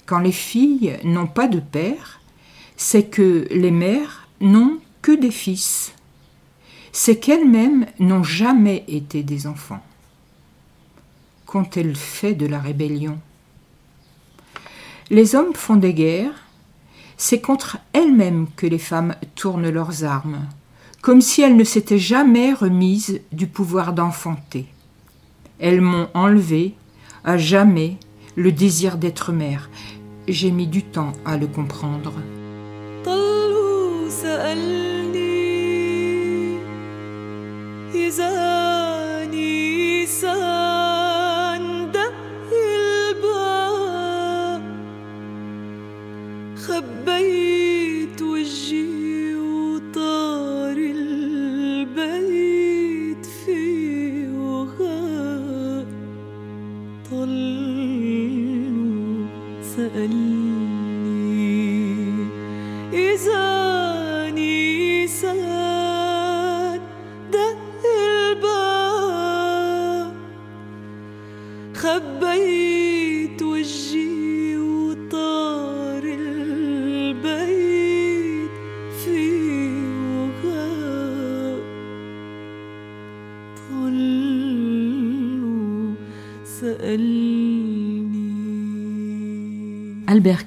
Quand 0.05 0.19
les 0.19 0.31
filles 0.31 0.99
n'ont 1.05 1.27
pas 1.27 1.49
de 1.49 1.61
père, 1.61 2.21
c'est 2.77 3.05
que 3.05 3.49
les 3.51 3.71
mères 3.71 4.29
n'ont 4.43 4.79
que 5.01 5.13
des 5.13 5.31
fils. 5.31 5.95
C'est 6.93 7.17
qu'elles-mêmes 7.17 7.87
n'ont 7.99 8.25
jamais 8.25 8.85
été 8.89 9.23
des 9.23 9.47
enfants. 9.47 9.81
Qu'ont-elles 11.51 11.97
fait 11.97 12.35
de 12.35 12.47
la 12.47 12.61
rébellion 12.61 13.19
Les 15.11 15.35
hommes 15.35 15.55
font 15.55 15.75
des 15.77 15.95
guerres, 15.95 16.47
c'est 17.17 17.41
contre 17.41 17.79
elles-mêmes 17.93 18.47
que 18.55 18.67
les 18.67 18.79
femmes 18.79 19.17
tournent 19.35 19.69
leurs 19.69 20.05
armes 20.05 20.47
comme 21.01 21.21
si 21.21 21.43
elles 21.43 21.57
ne 21.57 21.65
s'étaient 21.65 21.99
jamais 21.99 22.53
remises 22.53 23.21
du 23.33 23.47
pouvoir 23.47 23.93
d'enfanter. 23.93 24.67
Elles 25.59 25.81
m'ont 25.81 26.09
enlevé 26.15 26.75
à 27.25 27.39
jamais 27.39 27.97
le 28.37 28.53
désir 28.53 28.97
d'être 28.97 29.33
mère. 29.33 29.71
J'ai 30.29 30.51
mis 30.51 30.67
du 30.67 30.83
temps 30.83 31.13
à 31.25 31.37
le 31.37 31.47
comprendre. 31.47 32.13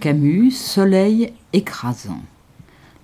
Camus, 0.03 0.51
Soleil 0.51 1.31
écrasant. 1.53 2.19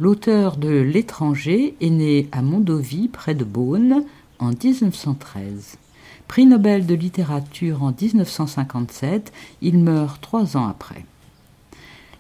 L'auteur 0.02 0.58
de 0.58 0.82
L'étranger 0.82 1.74
est 1.80 1.90
né 1.90 2.28
à 2.34 2.42
Mondovie, 2.42 3.08
près 3.08 3.36
de 3.36 3.46
Beaune, 3.46 4.04
en 4.38 4.50
1913. 4.50 5.78
Prix 6.28 6.46
Nobel 6.46 6.86
de 6.86 6.96
littérature 6.96 7.84
en 7.84 7.94
1957, 7.94 9.32
il 9.62 9.78
meurt 9.78 10.22
trois 10.22 10.58
ans 10.58 10.68
après. 10.68 11.06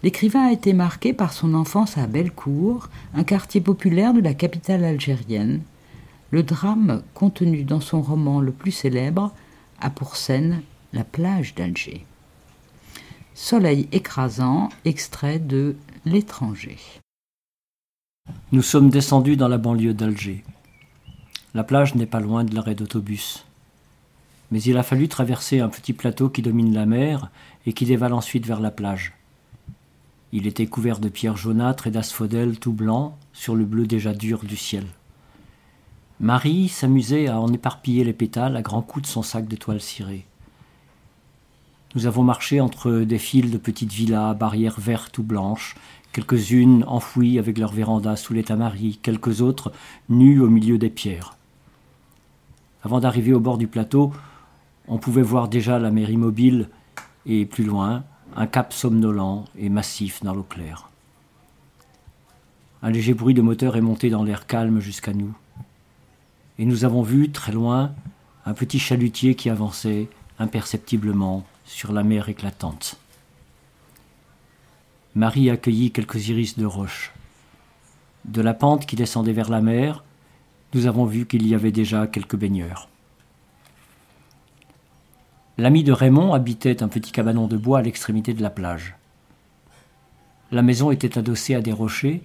L'écrivain 0.02 0.46
a 0.46 0.54
été 0.54 0.72
marqué 0.72 1.12
par 1.12 1.34
son 1.34 1.56
enfance 1.56 1.98
à 1.98 2.08
Bellecour, 2.08 2.88
un 3.14 3.26
quartier 3.26 3.60
populaire 3.60 4.14
de 4.14 4.22
la 4.22 4.34
capitale 4.34 4.86
algérienne. 4.86 5.60
Le 6.32 6.42
drame 6.42 7.04
contenu 7.14 7.66
dans 7.66 7.82
son 7.82 8.02
roman 8.02 8.40
le 8.40 8.54
plus 8.54 8.72
célèbre 8.72 9.34
a 9.82 9.90
pour 9.90 10.16
scène 10.16 10.62
la 10.94 11.04
plage 11.04 11.54
d'Alger. 11.54 12.06
Soleil 13.42 13.88
écrasant, 13.94 14.68
extrait 14.84 15.40
de 15.40 15.78
L'étranger. 16.04 16.78
Nous 18.52 18.62
sommes 18.62 18.90
descendus 18.90 19.38
dans 19.38 19.48
la 19.48 19.58
banlieue 19.58 19.94
d'Alger. 19.94 20.44
La 21.54 21.64
plage 21.64 21.96
n'est 21.96 22.06
pas 22.06 22.20
loin 22.20 22.44
de 22.44 22.54
l'arrêt 22.54 22.76
d'autobus. 22.76 23.46
Mais 24.52 24.62
il 24.62 24.78
a 24.78 24.84
fallu 24.84 25.08
traverser 25.08 25.62
un 25.62 25.70
petit 25.70 25.94
plateau 25.94 26.28
qui 26.28 26.42
domine 26.42 26.74
la 26.74 26.86
mer 26.86 27.32
et 27.66 27.72
qui 27.72 27.86
dévale 27.86 28.12
ensuite 28.12 28.46
vers 28.46 28.60
la 28.60 28.72
plage. 28.72 29.14
Il 30.34 30.46
était 30.46 30.68
couvert 30.68 31.00
de 31.00 31.08
pierres 31.08 31.38
jaunâtres 31.38 31.88
et 31.88 31.92
d'asphodèles 31.92 32.60
tout 32.60 32.74
blancs 32.74 33.14
sur 33.32 33.56
le 33.56 33.64
bleu 33.64 33.88
déjà 33.88 34.14
dur 34.14 34.44
du 34.44 34.58
ciel. 34.58 34.86
Marie 36.20 36.68
s'amusait 36.68 37.30
à 37.30 37.40
en 37.40 37.54
éparpiller 37.54 38.04
les 38.04 38.12
pétales 38.12 38.58
à 38.58 38.62
grands 38.62 38.82
coups 38.82 39.04
de 39.04 39.10
son 39.10 39.24
sac 39.24 39.48
de 39.48 39.56
toile 39.56 39.80
cirée. 39.80 40.26
Nous 41.96 42.06
avons 42.06 42.24
marché 42.24 42.62
entre 42.62 42.92
des 42.92 43.18
files 43.18 43.50
de 43.50 43.58
petites 43.58 43.92
villas, 43.92 44.36
barrières 44.36 44.80
vertes 44.80 45.18
ou 45.18 45.24
blanches, 45.24 45.76
quelques-unes 46.12 46.84
enfouies 46.88 47.40
avec 47.40 47.58
leurs 47.58 47.72
vérandas 47.72 48.16
sous 48.16 48.34
les 48.34 48.44
tamaris, 48.44 49.00
quelques 49.02 49.42
autres 49.42 49.72
nues 50.08 50.40
au 50.40 50.50
milieu 50.50 50.78
des 50.78 50.92
pierres. 50.92 51.36
Avant 52.84 53.00
d'arriver 53.00 53.34
au 53.34 53.40
bord 53.40 53.58
du 53.58 53.68
plateau, 53.68 54.14
on 54.88 55.00
pouvait 55.00 55.24
voir 55.24 55.48
déjà 55.48 55.80
la 55.80 55.90
mer 55.90 56.12
immobile 56.12 56.70
et, 57.26 57.46
plus 57.46 57.64
loin, 57.64 58.04
un 58.36 58.46
cap 58.46 58.72
somnolent 58.72 59.46
et 59.58 59.70
massif 59.70 60.24
dans 60.24 60.36
l'eau 60.36 60.46
claire. 60.48 60.90
Un 62.84 62.92
léger 62.92 63.16
bruit 63.16 63.34
de 63.34 63.42
moteur 63.42 63.76
est 63.76 63.82
monté 63.82 64.12
dans 64.12 64.24
l'air 64.24 64.46
calme 64.46 64.80
jusqu'à 64.80 65.14
nous. 65.14 65.34
Et 66.60 66.66
nous 66.66 66.86
avons 66.86 67.02
vu, 67.02 67.32
très 67.32 67.52
loin, 67.52 67.92
un 68.46 68.54
petit 68.54 68.80
chalutier 68.80 69.34
qui 69.34 69.50
avançait 69.50 70.08
imperceptiblement 70.38 71.46
sur 71.70 71.94
la 71.94 72.02
mer 72.02 72.30
éclatante. 72.30 72.98
Marie 75.14 75.52
accueillit 75.52 75.92
quelques 75.92 76.30
iris 76.30 76.58
de 76.58 76.66
roche. 76.66 77.14
De 78.26 78.42
la 78.42 78.56
pente 78.56 78.88
qui 78.88 78.96
descendait 78.96 79.34
vers 79.34 79.52
la 79.52 79.62
mer, 79.62 80.04
nous 80.74 80.88
avons 80.88 81.06
vu 81.06 81.28
qu'il 81.28 81.46
y 81.48 81.54
avait 81.54 81.72
déjà 81.72 82.08
quelques 82.08 82.36
baigneurs. 82.36 82.90
L'ami 85.60 85.84
de 85.84 85.92
Raymond 85.92 86.34
habitait 86.34 86.82
un 86.82 86.88
petit 86.88 87.12
cabanon 87.12 87.46
de 87.46 87.56
bois 87.56 87.80
à 87.80 87.82
l'extrémité 87.84 88.34
de 88.34 88.42
la 88.42 88.50
plage. 88.50 88.96
La 90.52 90.64
maison 90.64 90.90
était 90.90 91.20
adossée 91.20 91.54
à 91.54 91.62
des 91.62 91.72
rochers, 91.72 92.24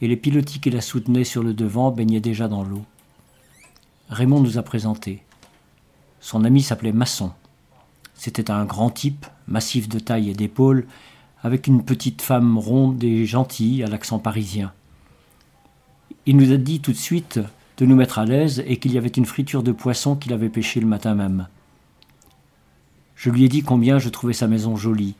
et 0.00 0.08
les 0.08 0.16
pilotis 0.16 0.58
qui 0.58 0.70
la 0.70 0.80
soutenaient 0.80 1.22
sur 1.22 1.44
le 1.44 1.54
devant 1.54 1.92
baignaient 1.92 2.20
déjà 2.20 2.48
dans 2.48 2.64
l'eau. 2.64 2.84
Raymond 4.08 4.40
nous 4.40 4.58
a 4.58 4.62
présentés. 4.62 5.22
Son 6.20 6.44
ami 6.44 6.62
s'appelait 6.62 6.92
Masson. 6.92 7.32
C'était 8.22 8.52
un 8.52 8.64
grand 8.64 8.90
type, 8.90 9.26
massif 9.48 9.88
de 9.88 9.98
taille 9.98 10.30
et 10.30 10.32
d'épaule, 10.32 10.86
avec 11.42 11.66
une 11.66 11.84
petite 11.84 12.22
femme 12.22 12.56
ronde 12.56 13.02
et 13.02 13.26
gentille 13.26 13.82
à 13.82 13.88
l'accent 13.88 14.20
parisien. 14.20 14.72
Il 16.24 16.36
nous 16.36 16.52
a 16.52 16.56
dit 16.56 16.78
tout 16.78 16.92
de 16.92 16.96
suite 16.96 17.40
de 17.78 17.84
nous 17.84 17.96
mettre 17.96 18.20
à 18.20 18.24
l'aise 18.24 18.62
et 18.64 18.76
qu'il 18.76 18.92
y 18.92 18.98
avait 18.98 19.08
une 19.08 19.24
friture 19.24 19.64
de 19.64 19.72
poisson 19.72 20.14
qu'il 20.14 20.32
avait 20.32 20.50
pêché 20.50 20.78
le 20.78 20.86
matin 20.86 21.16
même. 21.16 21.48
Je 23.16 23.28
lui 23.28 23.42
ai 23.42 23.48
dit 23.48 23.64
combien 23.64 23.98
je 23.98 24.08
trouvais 24.08 24.34
sa 24.34 24.46
maison 24.46 24.76
jolie. 24.76 25.16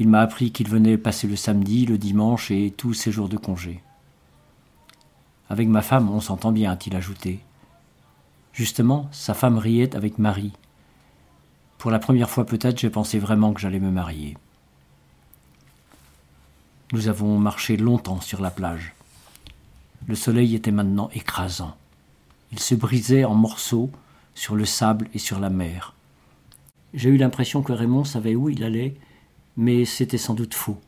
Il 0.00 0.08
m'a 0.08 0.22
appris 0.22 0.50
qu'il 0.50 0.68
venait 0.68 0.98
passer 0.98 1.28
le 1.28 1.36
samedi, 1.36 1.86
le 1.86 1.96
dimanche 1.96 2.50
et 2.50 2.74
tous 2.76 2.92
ses 2.92 3.12
jours 3.12 3.28
de 3.28 3.36
congé. 3.36 3.84
Avec 5.48 5.68
ma 5.68 5.82
femme, 5.82 6.10
on 6.10 6.20
s'entend 6.20 6.50
bien, 6.50 6.72
a-t-il 6.72 6.96
ajouté. 6.96 7.38
Justement, 8.52 9.06
sa 9.12 9.32
femme 9.32 9.58
riait 9.58 9.94
avec 9.94 10.18
Marie. 10.18 10.54
Pour 11.78 11.92
la 11.92 12.00
première 12.00 12.28
fois 12.28 12.44
peut-être, 12.44 12.78
j'ai 12.78 12.90
pensé 12.90 13.20
vraiment 13.20 13.52
que 13.52 13.60
j'allais 13.60 13.78
me 13.78 13.90
marier. 13.90 14.36
Nous 16.92 17.06
avons 17.06 17.38
marché 17.38 17.76
longtemps 17.76 18.20
sur 18.20 18.40
la 18.40 18.50
plage. 18.50 18.94
Le 20.08 20.16
soleil 20.16 20.56
était 20.56 20.72
maintenant 20.72 21.08
écrasant. 21.14 21.76
Il 22.50 22.58
se 22.58 22.74
brisait 22.74 23.24
en 23.24 23.34
morceaux 23.34 23.90
sur 24.34 24.56
le 24.56 24.64
sable 24.64 25.08
et 25.14 25.18
sur 25.18 25.38
la 25.38 25.50
mer. 25.50 25.94
J'ai 26.94 27.10
eu 27.10 27.16
l'impression 27.16 27.62
que 27.62 27.72
Raymond 27.72 28.04
savait 28.04 28.34
où 28.34 28.48
il 28.48 28.64
allait, 28.64 28.96
mais 29.56 29.84
c'était 29.84 30.18
sans 30.18 30.34
doute 30.34 30.54
faux. 30.54 30.80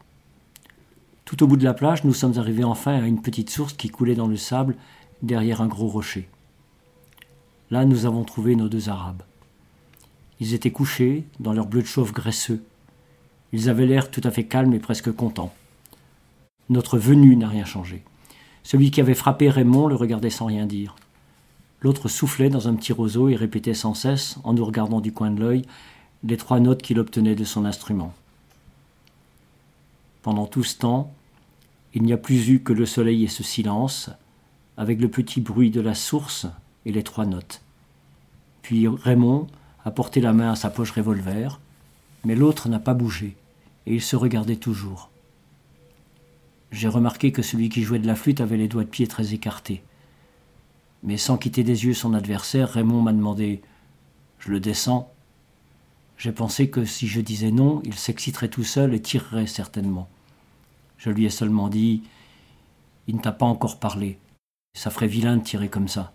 Tout 1.25 1.43
au 1.45 1.47
bout 1.47 1.57
de 1.57 1.65
la 1.65 1.75
plage, 1.75 2.03
nous 2.03 2.15
sommes 2.15 2.39
arrivés 2.39 2.65
enfin 2.65 2.95
à 2.95 3.07
une 3.07 3.23
petite 3.23 3.51
source 3.51 3.75
qui 3.75 3.91
coulait 3.91 4.15
dans 4.17 4.27
le 4.27 4.37
sable 4.37 4.75
derrière 5.23 5.61
un 5.61 5.69
gros 5.69 5.89
rocher. 5.89 6.29
Là, 7.71 7.85
nous 7.85 8.07
avons 8.07 8.25
trouvé 8.25 8.57
nos 8.57 8.69
deux 8.69 8.89
Arabes. 8.89 9.23
Ils 10.41 10.55
étaient 10.55 10.71
couchés 10.71 11.25
dans 11.39 11.53
leur 11.53 11.67
bleu 11.67 11.83
de 11.83 11.87
chauffe 11.87 12.13
graisseux. 12.13 12.63
Ils 13.53 13.69
avaient 13.69 13.87
l'air 13.87 14.11
tout 14.11 14.23
à 14.25 14.31
fait 14.31 14.45
calmes 14.45 14.73
et 14.73 14.79
presque 14.79 15.13
contents. 15.13 15.55
Notre 16.71 16.99
venue 16.99 17.37
n'a 17.37 17.49
rien 17.49 17.65
changé. 17.65 18.03
Celui 18.63 18.91
qui 18.91 19.01
avait 19.01 19.15
frappé 19.15 19.51
Raymond 19.51 19.87
le 19.87 19.97
regardait 19.97 20.31
sans 20.31 20.47
rien 20.47 20.67
dire. 20.67 20.97
L'autre 21.83 22.09
soufflait 22.09 22.51
dans 22.51 22.69
un 22.69 22.75
petit 22.75 22.93
roseau 22.93 23.29
et 23.29 23.37
répétait 23.37 23.75
sans 23.75 23.95
cesse, 23.95 24.39
en 24.45 24.55
nous 24.55 24.65
regardant 24.65 25.01
du 25.01 25.13
coin 25.13 25.31
de 25.31 25.41
l'œil, 25.41 25.63
les 26.23 26.37
trois 26.37 26.61
notes 26.61 26.83
qu'il 26.83 26.99
obtenait 26.99 27.35
de 27.35 27.45
son 27.45 27.65
instrument. 27.65 28.15
Pendant 30.23 30.47
tout 30.47 30.63
ce 30.65 30.77
temps, 30.77 31.13
il 31.95 32.03
n'y 32.03 32.13
a 32.13 32.19
plus 32.19 32.51
eu 32.51 32.61
que 32.61 32.75
le 32.75 32.87
soleil 32.87 33.25
et 33.25 33.29
ce 33.29 33.43
silence, 33.43 34.11
avec 34.77 35.01
le 35.01 35.09
petit 35.09 35.41
bruit 35.41 35.71
de 35.71 35.81
la 35.81 35.95
source 35.95 36.47
et 36.85 36.93
les 36.93 37.03
trois 37.03 37.27
notes. 37.27 37.63
Puis 38.63 38.87
Raymond 38.87 39.47
a 39.85 39.91
porté 39.91 40.21
la 40.21 40.33
main 40.33 40.53
à 40.53 40.57
sa 40.57 40.71
poche 40.71 40.91
revolver, 40.91 41.61
mais 42.25 42.35
l'autre 42.35 42.69
n'a 42.69 42.79
pas 42.79 42.95
bougé, 42.95 43.37
et 43.87 43.95
il 43.95 44.03
se 44.03 44.17
regardait 44.17 44.57
toujours. 44.57 45.11
J'ai 46.71 46.89
remarqué 46.89 47.33
que 47.33 47.43
celui 47.43 47.69
qui 47.69 47.83
jouait 47.83 47.99
de 47.99 48.07
la 48.07 48.15
flûte 48.15 48.41
avait 48.41 48.57
les 48.57 48.69
doigts 48.69 48.85
de 48.85 48.89
pied 48.89 49.07
très 49.07 49.35
écartés. 49.35 49.83
Mais 51.03 51.17
sans 51.17 51.39
quitter 51.39 51.65
des 51.65 51.85
yeux 51.85 51.95
son 51.95 52.15
adversaire, 52.15 52.69
Raymond 52.69 53.03
m'a 53.03 53.13
demandé 53.13 53.63
Je 54.39 54.51
le 54.51 54.61
descends? 54.61 55.13
J'ai 56.19 56.33
pensé 56.33 56.69
que 56.69 56.85
si 56.85 57.09
je 57.09 57.21
disais 57.21 57.51
non, 57.51 57.81
il 57.85 57.95
s'exciterait 57.95 58.49
tout 58.49 58.65
seul 58.65 58.95
et 58.95 59.01
tirerait 59.01 59.47
certainement. 59.47 60.09
Je 60.99 61.11
lui 61.11 61.25
ai 61.25 61.31
seulement 61.31 61.69
dit 61.69 62.03
Il 63.09 63.17
ne 63.17 63.21
t'a 63.21 63.33
pas 63.33 63.47
encore 63.47 63.81
parlé. 63.81 64.19
Ça 64.75 64.91
ferait 64.91 65.07
vilain 65.07 65.39
de 65.39 65.43
tirer 65.43 65.69
comme 65.69 65.89
ça. 65.89 66.13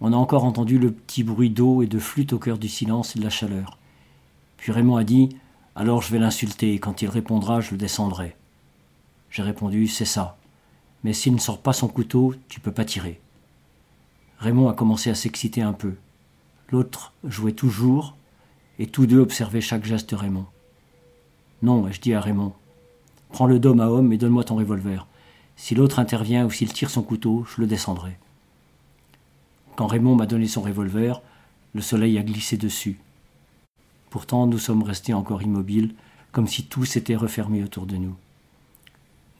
On 0.00 0.12
a 0.12 0.16
encore 0.16 0.44
entendu 0.44 0.78
le 0.78 0.92
petit 0.92 1.24
bruit 1.24 1.50
d'eau 1.50 1.82
et 1.82 1.86
de 1.86 1.98
flûte 1.98 2.32
au 2.32 2.38
cœur 2.38 2.58
du 2.58 2.68
silence 2.68 3.16
et 3.16 3.18
de 3.18 3.24
la 3.24 3.30
chaleur. 3.30 3.78
Puis 4.58 4.72
Raymond 4.72 4.96
a 4.96 5.04
dit 5.04 5.36
Alors 5.74 6.02
je 6.02 6.12
vais 6.12 6.18
l'insulter, 6.18 6.74
et 6.74 6.78
quand 6.78 7.02
il 7.02 7.08
répondra, 7.08 7.60
je 7.60 7.72
le 7.72 7.78
descendrai. 7.78 8.36
J'ai 9.30 9.42
répondu 9.42 9.86
C'est 9.86 10.04
ça. 10.04 10.36
Mais 11.02 11.12
s'il 11.12 11.34
ne 11.34 11.38
sort 11.38 11.62
pas 11.62 11.72
son 11.72 11.88
couteau, 11.88 12.34
tu 12.48 12.60
peux 12.60 12.72
pas 12.72 12.84
tirer. 12.84 13.20
Raymond 14.38 14.68
a 14.68 14.74
commencé 14.74 15.08
à 15.08 15.14
s'exciter 15.14 15.62
un 15.62 15.72
peu. 15.72 15.94
L'autre 16.70 17.12
jouait 17.24 17.52
toujours, 17.52 18.16
et 18.78 18.86
tous 18.86 19.06
deux 19.06 19.20
observaient 19.20 19.60
chaque 19.60 19.84
geste 19.84 20.10
de 20.10 20.16
Raymond. 20.16 20.46
Non, 21.62 21.88
ai-je 21.88 22.00
dit 22.00 22.12
à 22.12 22.20
Raymond. 22.20 22.52
Prends 23.30 23.46
le 23.46 23.58
dôme 23.58 23.80
à 23.80 23.88
homme 23.88 24.12
et 24.12 24.18
donne-moi 24.18 24.44
ton 24.44 24.56
revolver. 24.56 25.06
Si 25.56 25.74
l'autre 25.74 25.98
intervient 25.98 26.44
ou 26.44 26.50
s'il 26.50 26.72
tire 26.72 26.90
son 26.90 27.02
couteau, 27.02 27.44
je 27.44 27.60
le 27.62 27.66
descendrai. 27.66 28.18
Quand 29.76 29.86
Raymond 29.86 30.16
m'a 30.16 30.26
donné 30.26 30.46
son 30.46 30.62
revolver, 30.62 31.20
le 31.74 31.82
soleil 31.82 32.16
a 32.18 32.22
glissé 32.22 32.56
dessus. 32.56 32.98
Pourtant, 34.08 34.46
nous 34.46 34.58
sommes 34.58 34.82
restés 34.82 35.12
encore 35.12 35.42
immobiles, 35.42 35.94
comme 36.32 36.46
si 36.46 36.64
tout 36.64 36.86
s'était 36.86 37.14
refermé 37.14 37.62
autour 37.62 37.84
de 37.84 37.96
nous. 37.96 38.14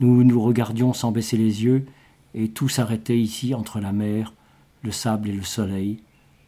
Nous 0.01 0.25
nous 0.25 0.43
regardions 0.43 0.93
sans 0.93 1.11
baisser 1.11 1.39
les 1.39 1.65
yeux, 1.65 1.87
et 2.35 2.49
tout 2.49 2.69
s'arrêtait 2.69 3.19
ici 3.19 3.55
entre 3.55 3.81
la 3.81 3.93
mer, 3.93 4.35
le 4.83 4.93
sable 4.93 5.31
et 5.31 5.33
le 5.33 5.43
soleil, 5.43 6.01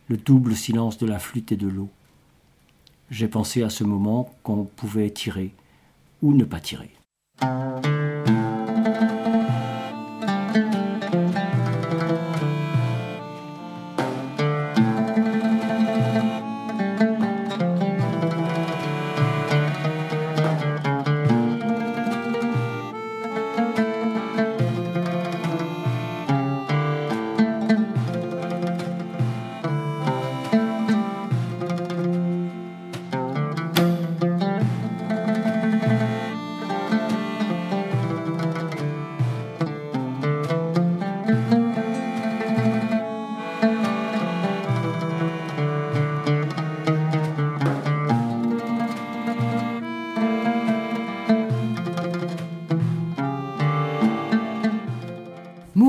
le 0.09 0.19
double 0.19 0.55
silence 0.55 0.99
de 0.99 1.07
la 1.07 1.19
flûte 1.19 1.53
et 1.53 1.57
de 1.57 1.69
l'eau. 1.69 1.89
J'ai 3.11 3.29
pensé 3.29 3.63
à 3.63 3.71
ce 3.71 3.85
moment 3.85 4.35
qu'on 4.43 4.65
pouvait 4.65 5.11
tirer 5.11 5.55
ou 6.21 6.35
ne 6.35 6.45
pas 6.45 6.61
tirer. 6.61 6.91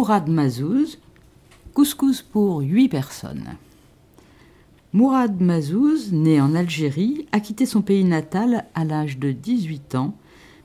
Mourad 0.09 0.27
Mazouz, 0.27 0.97
couscous 1.75 2.23
pour 2.23 2.61
huit 2.61 2.89
personnes. 2.89 3.57
Mourad 4.91 5.39
Mazouz, 5.39 6.11
né 6.11 6.41
en 6.41 6.55
Algérie, 6.55 7.27
a 7.31 7.39
quitté 7.39 7.67
son 7.67 7.83
pays 7.83 8.03
natal 8.03 8.65
à 8.73 8.85
l'âge 8.85 9.19
de 9.19 9.31
18 9.31 9.93
ans, 9.93 10.17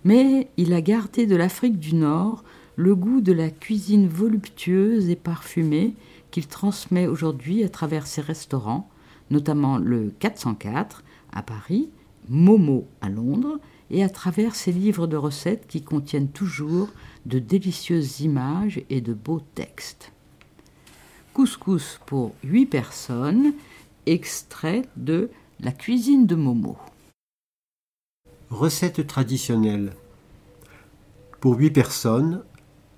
mais 0.02 0.48
il 0.56 0.72
a 0.72 0.80
gardé 0.80 1.26
de 1.26 1.36
l'Afrique 1.36 1.78
du 1.78 1.94
Nord 1.94 2.42
le 2.76 2.94
goût 2.94 3.20
de 3.20 3.34
la 3.34 3.50
cuisine 3.50 4.08
voluptueuse 4.08 5.10
et 5.10 5.14
parfumée 5.14 5.94
qu'il 6.30 6.46
transmet 6.46 7.06
aujourd'hui 7.06 7.64
à 7.64 7.68
travers 7.68 8.06
ses 8.06 8.22
restaurants, 8.22 8.88
notamment 9.30 9.76
le 9.76 10.10
404 10.20 11.04
à 11.34 11.42
Paris, 11.42 11.90
Momo 12.30 12.86
à 13.02 13.10
Londres, 13.10 13.58
et 13.90 14.02
à 14.02 14.08
travers 14.08 14.54
ses 14.54 14.72
livres 14.72 15.06
de 15.06 15.16
recettes 15.16 15.66
qui 15.68 15.82
contiennent 15.82 16.30
toujours 16.30 16.88
de 17.26 17.38
délicieuses 17.38 18.20
images 18.20 18.82
et 18.90 19.00
de 19.00 19.14
beaux 19.14 19.40
textes. 19.54 20.12
Couscous 21.32 22.00
pour 22.06 22.34
8 22.44 22.66
personnes, 22.66 23.54
extrait 24.06 24.82
de 24.96 25.30
La 25.60 25.72
cuisine 25.72 26.26
de 26.26 26.34
Momo. 26.34 26.76
Recette 28.50 29.06
traditionnelle. 29.06 29.92
Pour 31.40 31.56
8 31.58 31.70
personnes, 31.70 32.42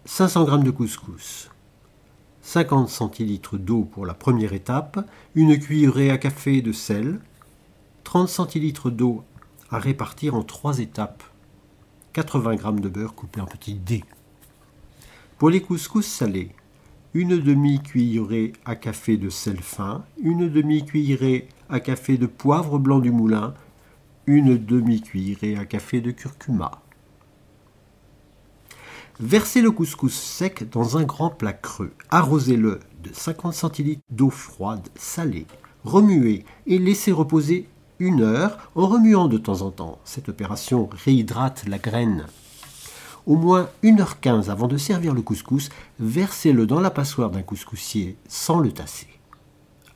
500 0.04 0.46
g 0.46 0.64
de 0.64 0.70
couscous, 0.70 1.50
50 2.42 2.88
centilitres 2.88 3.56
d'eau 3.56 3.84
pour 3.84 4.06
la 4.06 4.14
première 4.14 4.52
étape, 4.52 5.08
une 5.34 5.58
cuillerée 5.58 6.10
à 6.10 6.18
café 6.18 6.62
de 6.62 6.72
sel, 6.72 7.20
30 8.04 8.28
centilitres 8.28 8.90
d'eau 8.90 9.24
à 9.70 9.78
répartir 9.78 10.34
en 10.34 10.42
trois 10.42 10.78
étapes, 10.78 11.24
80 12.12 12.56
g 12.56 12.80
de 12.80 12.88
beurre 12.88 13.14
coupé 13.14 13.40
en 13.40 13.46
petits 13.46 13.74
dés. 13.74 14.04
Pour 15.38 15.50
les 15.50 15.60
couscous 15.60 16.06
salés, 16.06 16.52
une 17.12 17.38
demi-cuillerée 17.38 18.54
à 18.64 18.74
café 18.74 19.18
de 19.18 19.28
sel 19.28 19.60
fin, 19.60 20.02
une 20.22 20.48
demi-cuillerée 20.48 21.48
à 21.68 21.78
café 21.78 22.16
de 22.16 22.24
poivre 22.24 22.78
blanc 22.78 23.00
du 23.00 23.10
moulin, 23.10 23.52
une 24.26 24.56
demi-cuillerée 24.56 25.56
à 25.56 25.66
café 25.66 26.00
de 26.00 26.10
curcuma. 26.10 26.80
Versez 29.20 29.60
le 29.60 29.70
couscous 29.70 30.14
sec 30.14 30.70
dans 30.70 30.96
un 30.96 31.04
grand 31.04 31.28
plat 31.28 31.52
creux. 31.52 31.92
Arrosez-le 32.08 32.80
de 33.02 33.10
50 33.12 33.52
centilitres 33.52 34.02
d'eau 34.08 34.30
froide 34.30 34.88
salée. 34.94 35.46
Remuez 35.84 36.46
et 36.66 36.78
laissez 36.78 37.12
reposer 37.12 37.68
une 37.98 38.22
heure 38.22 38.70
en 38.74 38.86
remuant 38.86 39.28
de 39.28 39.36
temps 39.36 39.60
en 39.60 39.70
temps. 39.70 39.98
Cette 40.04 40.30
opération 40.30 40.88
réhydrate 40.90 41.68
la 41.68 41.78
graine. 41.78 42.24
Au 43.26 43.34
moins 43.34 43.68
1h15 43.82 44.50
avant 44.50 44.68
de 44.68 44.76
servir 44.76 45.12
le 45.12 45.20
couscous, 45.20 45.70
versez-le 45.98 46.64
dans 46.64 46.78
la 46.78 46.90
passoire 46.90 47.30
d'un 47.30 47.42
couscoussier 47.42 48.16
sans 48.28 48.60
le 48.60 48.70
tasser. 48.70 49.08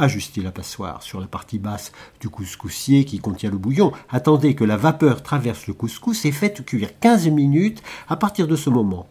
Ajustez 0.00 0.40
la 0.40 0.50
passoire 0.50 1.00
sur 1.04 1.20
la 1.20 1.28
partie 1.28 1.60
basse 1.60 1.92
du 2.20 2.28
couscoussier 2.28 3.04
qui 3.04 3.20
contient 3.20 3.50
le 3.50 3.58
bouillon. 3.58 3.92
Attendez 4.08 4.56
que 4.56 4.64
la 4.64 4.76
vapeur 4.76 5.22
traverse 5.22 5.68
le 5.68 5.74
couscous 5.74 6.24
et 6.24 6.32
faites 6.32 6.64
cuire 6.64 6.98
15 6.98 7.28
minutes 7.28 7.84
à 8.08 8.16
partir 8.16 8.48
de 8.48 8.56
ce 8.56 8.68
moment. 8.68 9.06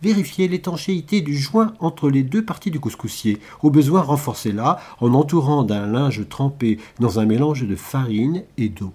Vérifiez 0.00 0.46
l'étanchéité 0.46 1.20
du 1.20 1.36
joint 1.36 1.74
entre 1.80 2.10
les 2.10 2.22
deux 2.22 2.44
parties 2.44 2.70
du 2.70 2.78
couscoussier. 2.78 3.40
Au 3.64 3.70
besoin, 3.70 4.02
renforcez-la 4.02 4.78
en 5.00 5.12
entourant 5.12 5.64
d'un 5.64 5.86
linge 5.86 6.28
trempé 6.28 6.78
dans 7.00 7.18
un 7.18 7.24
mélange 7.24 7.66
de 7.66 7.74
farine 7.74 8.44
et 8.58 8.68
d'eau. 8.68 8.92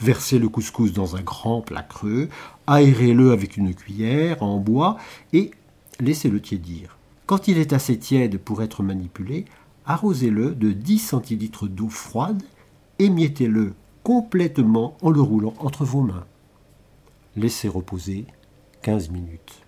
Versez 0.00 0.38
le 0.38 0.48
couscous 0.48 0.92
dans 0.92 1.16
un 1.16 1.22
grand 1.22 1.60
plat 1.60 1.82
creux, 1.82 2.28
aérez-le 2.70 3.32
avec 3.32 3.56
une 3.56 3.74
cuillère 3.74 4.44
en 4.44 4.58
bois 4.58 4.96
et 5.32 5.50
laissez-le 5.98 6.40
tiédir. 6.40 6.96
Quand 7.26 7.48
il 7.48 7.58
est 7.58 7.72
assez 7.72 7.98
tiède 7.98 8.38
pour 8.38 8.62
être 8.62 8.84
manipulé, 8.84 9.44
arrosez-le 9.86 10.54
de 10.54 10.70
10 10.70 10.98
centilitres 11.00 11.66
d'eau 11.66 11.88
froide, 11.88 12.42
émiettez-le 13.00 13.74
complètement 14.04 14.96
en 15.02 15.10
le 15.10 15.20
roulant 15.20 15.54
entre 15.58 15.84
vos 15.84 16.02
mains. 16.02 16.24
Laissez 17.36 17.68
reposer 17.68 18.24
15 18.82 19.10
minutes. 19.10 19.59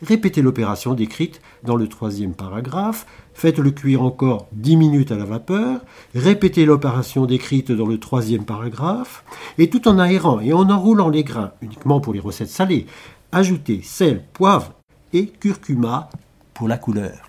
Répétez 0.00 0.42
l'opération 0.42 0.94
décrite 0.94 1.40
dans 1.64 1.74
le 1.74 1.88
troisième 1.88 2.34
paragraphe, 2.34 3.04
faites-le 3.34 3.72
cuire 3.72 4.02
encore 4.02 4.46
10 4.52 4.76
minutes 4.76 5.10
à 5.10 5.16
la 5.16 5.24
vapeur, 5.24 5.80
répétez 6.14 6.64
l'opération 6.64 7.26
décrite 7.26 7.72
dans 7.72 7.86
le 7.86 7.98
troisième 7.98 8.44
paragraphe, 8.44 9.24
et 9.58 9.68
tout 9.68 9.88
en 9.88 9.98
aérant 9.98 10.38
et 10.38 10.52
en 10.52 10.70
enroulant 10.70 11.08
les 11.08 11.24
grains, 11.24 11.52
uniquement 11.62 12.00
pour 12.00 12.12
les 12.12 12.20
recettes 12.20 12.48
salées, 12.48 12.86
ajoutez 13.32 13.82
sel, 13.82 14.22
poivre 14.32 14.72
et 15.12 15.26
curcuma 15.26 16.10
pour 16.54 16.68
la 16.68 16.78
couleur. 16.78 17.28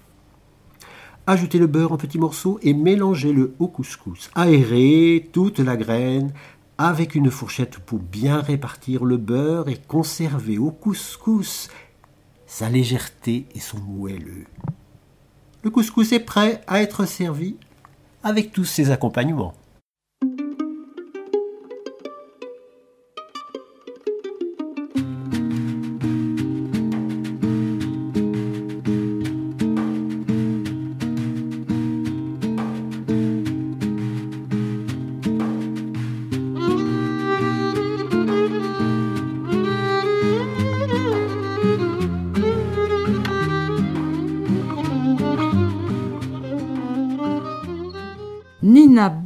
Ajoutez 1.25 1.57
le 1.57 1.67
beurre 1.67 1.91
en 1.91 1.97
petits 1.97 2.19
morceaux 2.19 2.59
et 2.61 2.73
mélangez-le 2.73 3.53
au 3.59 3.67
couscous. 3.67 4.29
Aérez 4.35 5.29
toute 5.31 5.59
la 5.59 5.77
graine 5.77 6.33
avec 6.79 7.13
une 7.13 7.29
fourchette 7.29 7.77
pour 7.79 7.99
bien 7.99 8.39
répartir 8.41 9.05
le 9.05 9.17
beurre 9.17 9.69
et 9.69 9.77
conserver 9.87 10.57
au 10.57 10.71
couscous 10.71 11.67
sa 12.49 12.67
légèreté 12.67 13.45
et 13.53 13.59
son 13.59 13.77
moelleux. 13.77 14.45
Le 15.61 15.69
couscous 15.69 16.11
est 16.11 16.19
prêt 16.19 16.61
à 16.65 16.81
être 16.81 17.05
servi 17.05 17.55
avec 18.23 18.51
tous 18.51 18.65
ses 18.65 18.89
accompagnements. 18.89 19.53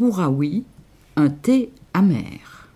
Bouraoui, 0.03 0.65
un 1.15 1.29
thé 1.29 1.71
amer. 1.93 2.67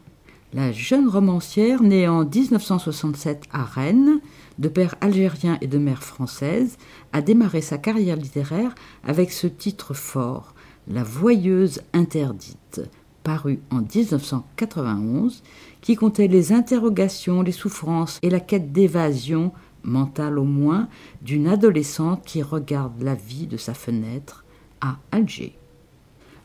La 0.54 0.72
jeune 0.72 1.10
romancière, 1.10 1.84
née 1.84 2.08
en 2.08 2.24
1967 2.24 3.44
à 3.52 3.66
Rennes, 3.66 4.22
de 4.60 4.70
père 4.70 4.96
algérien 5.02 5.58
et 5.60 5.68
de 5.68 5.78
mère 5.78 6.04
française, 6.04 6.78
a 7.12 7.22
démarré 7.22 7.60
sa 7.60 7.78
carrière 7.78 8.16
littéraire 8.16 8.74
avec 9.04 9.34
ce 9.34 9.46
titre 9.46 9.94
fort, 9.94 10.56
La 10.88 11.04
Voyeuse 11.04 11.82
interdite, 11.92 12.80
paru 13.24 13.60
en 13.72 13.82
1991, 13.82 15.44
qui 15.82 15.98
comptait 15.98 16.30
les 16.30 16.54
interrogations, 16.54 17.42
les 17.42 17.52
souffrances 17.52 18.20
et 18.22 18.30
la 18.30 18.40
quête 18.40 18.72
d'évasion, 18.72 19.52
mentale 19.84 20.40
au 20.40 20.46
moins, 20.46 20.88
d'une 21.22 21.50
adolescente 21.50 22.24
qui 22.24 22.42
regarde 22.42 23.02
la 23.02 23.16
vie 23.16 23.48
de 23.48 23.58
sa 23.58 23.74
fenêtre 23.74 24.46
à 24.80 24.96
Alger. 25.12 25.58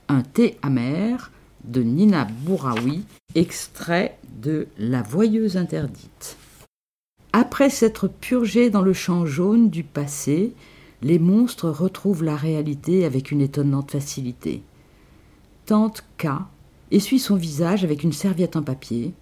Un 0.08 0.22
thé 0.22 0.58
amer 0.62 1.30
de 1.64 1.82
Nina 1.82 2.26
Bouraoui, 2.44 3.04
extrait 3.34 4.18
de 4.40 4.66
La 4.78 5.02
Voyeuse 5.02 5.56
interdite. 5.56 6.36
Après 7.32 7.70
s'être 7.70 8.08
purgés 8.08 8.68
dans 8.68 8.82
le 8.82 8.92
champ 8.92 9.24
jaune 9.24 9.70
du 9.70 9.84
passé, 9.84 10.52
les 11.02 11.18
monstres 11.18 11.70
retrouvent 11.70 12.24
la 12.24 12.36
réalité 12.36 13.04
avec 13.04 13.30
une 13.30 13.40
étonnante 13.40 13.90
facilité. 13.90 14.62
Tante 15.66 16.04
K 16.18 16.28
essuie 16.90 17.18
son 17.18 17.36
visage 17.36 17.84
avec 17.84 18.02
une 18.02 18.12
serviette 18.12 18.56
en 18.56 18.62
papier. 18.62 19.14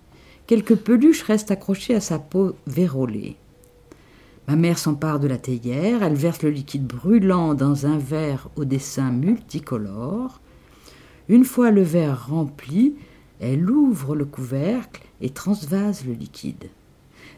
Quelques 0.47 0.75
peluches 0.75 1.23
restent 1.23 1.53
accrochées 1.53 1.95
à 1.95 2.01
sa 2.01 2.19
peau 2.19 2.57
vérolée. 2.66 3.37
Ma 4.49 4.57
mère 4.57 4.79
s'empare 4.79 5.21
de 5.21 5.29
la 5.29 5.38
théière, 5.38 6.03
elle 6.03 6.14
verse 6.14 6.43
le 6.43 6.51
liquide 6.51 6.87
brûlant 6.87 7.55
dans 7.55 7.87
un 7.87 7.99
verre 7.99 8.49
au 8.57 8.64
dessin 8.64 9.12
multicolore. 9.12 10.40
Une 11.31 11.45
fois 11.45 11.71
le 11.71 11.83
verre 11.83 12.27
rempli, 12.27 12.97
elle 13.38 13.71
ouvre 13.71 14.16
le 14.16 14.25
couvercle 14.25 15.07
et 15.21 15.31
transvase 15.31 16.05
le 16.05 16.12
liquide. 16.12 16.71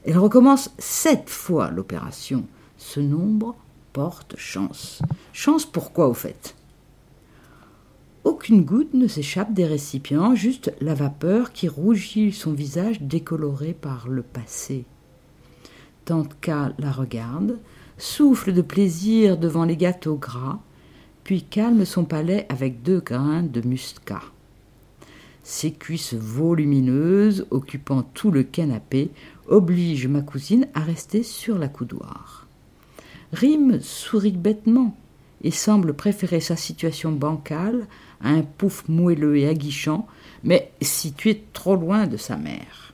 Elle 0.07 0.16
recommence 0.16 0.70
sept 0.78 1.28
fois 1.28 1.70
l'opération. 1.70 2.46
Ce 2.78 3.00
nombre 3.00 3.55
porte 3.92 4.35
chance. 4.38 5.02
Chance 5.35 5.66
pourquoi 5.66 6.09
au 6.09 6.14
fait? 6.14 6.55
Aucune 8.24 8.64
goutte 8.64 8.94
ne 8.94 9.07
s'échappe 9.07 9.52
des 9.52 9.66
récipients, 9.66 10.35
juste 10.35 10.72
la 10.81 10.94
vapeur 10.94 11.52
qui 11.52 11.68
rougit 11.68 12.33
son 12.33 12.52
visage 12.52 13.02
décoloré 13.02 13.74
par 13.74 14.09
le 14.09 14.22
passé. 14.22 14.87
Tante 16.07 16.35
K 16.40 16.72
la 16.78 16.92
regarde, 16.92 17.59
souffle 17.98 18.55
de 18.55 18.62
plaisir 18.62 19.37
devant 19.37 19.66
les 19.66 19.76
gâteaux 19.76 20.16
gras, 20.16 20.61
puis 21.24 21.42
calme 21.42 21.85
son 21.85 22.04
palais 22.04 22.46
avec 22.48 22.82
deux 22.82 23.00
grains 23.00 23.42
de 23.42 23.66
muscat. 23.66 24.22
Ses 25.44 25.72
cuisses 25.72 26.14
volumineuses, 26.14 27.46
occupant 27.50 28.02
tout 28.02 28.30
le 28.30 28.44
canapé, 28.44 29.11
obligent 29.48 30.08
ma 30.08 30.22
cousine 30.22 30.68
à 30.74 30.80
rester 30.80 31.22
sur 31.22 31.58
la 31.58 31.68
coudoir. 31.68 32.46
Rime 33.32 33.80
sourit 33.80 34.32
bêtement 34.32 34.96
et 35.42 35.50
semble 35.50 35.94
préférer 35.94 36.40
sa 36.40 36.54
situation 36.54 37.11
bancale 37.11 37.87
à 38.20 38.30
un 38.30 38.42
pouf 38.42 38.88
moelleux 38.88 39.37
et 39.37 39.48
aguichant, 39.48 40.06
mais 40.44 40.70
situé 40.80 41.42
trop 41.52 41.75
loin 41.75 42.06
de 42.06 42.16
sa 42.16 42.37
mère. 42.37 42.92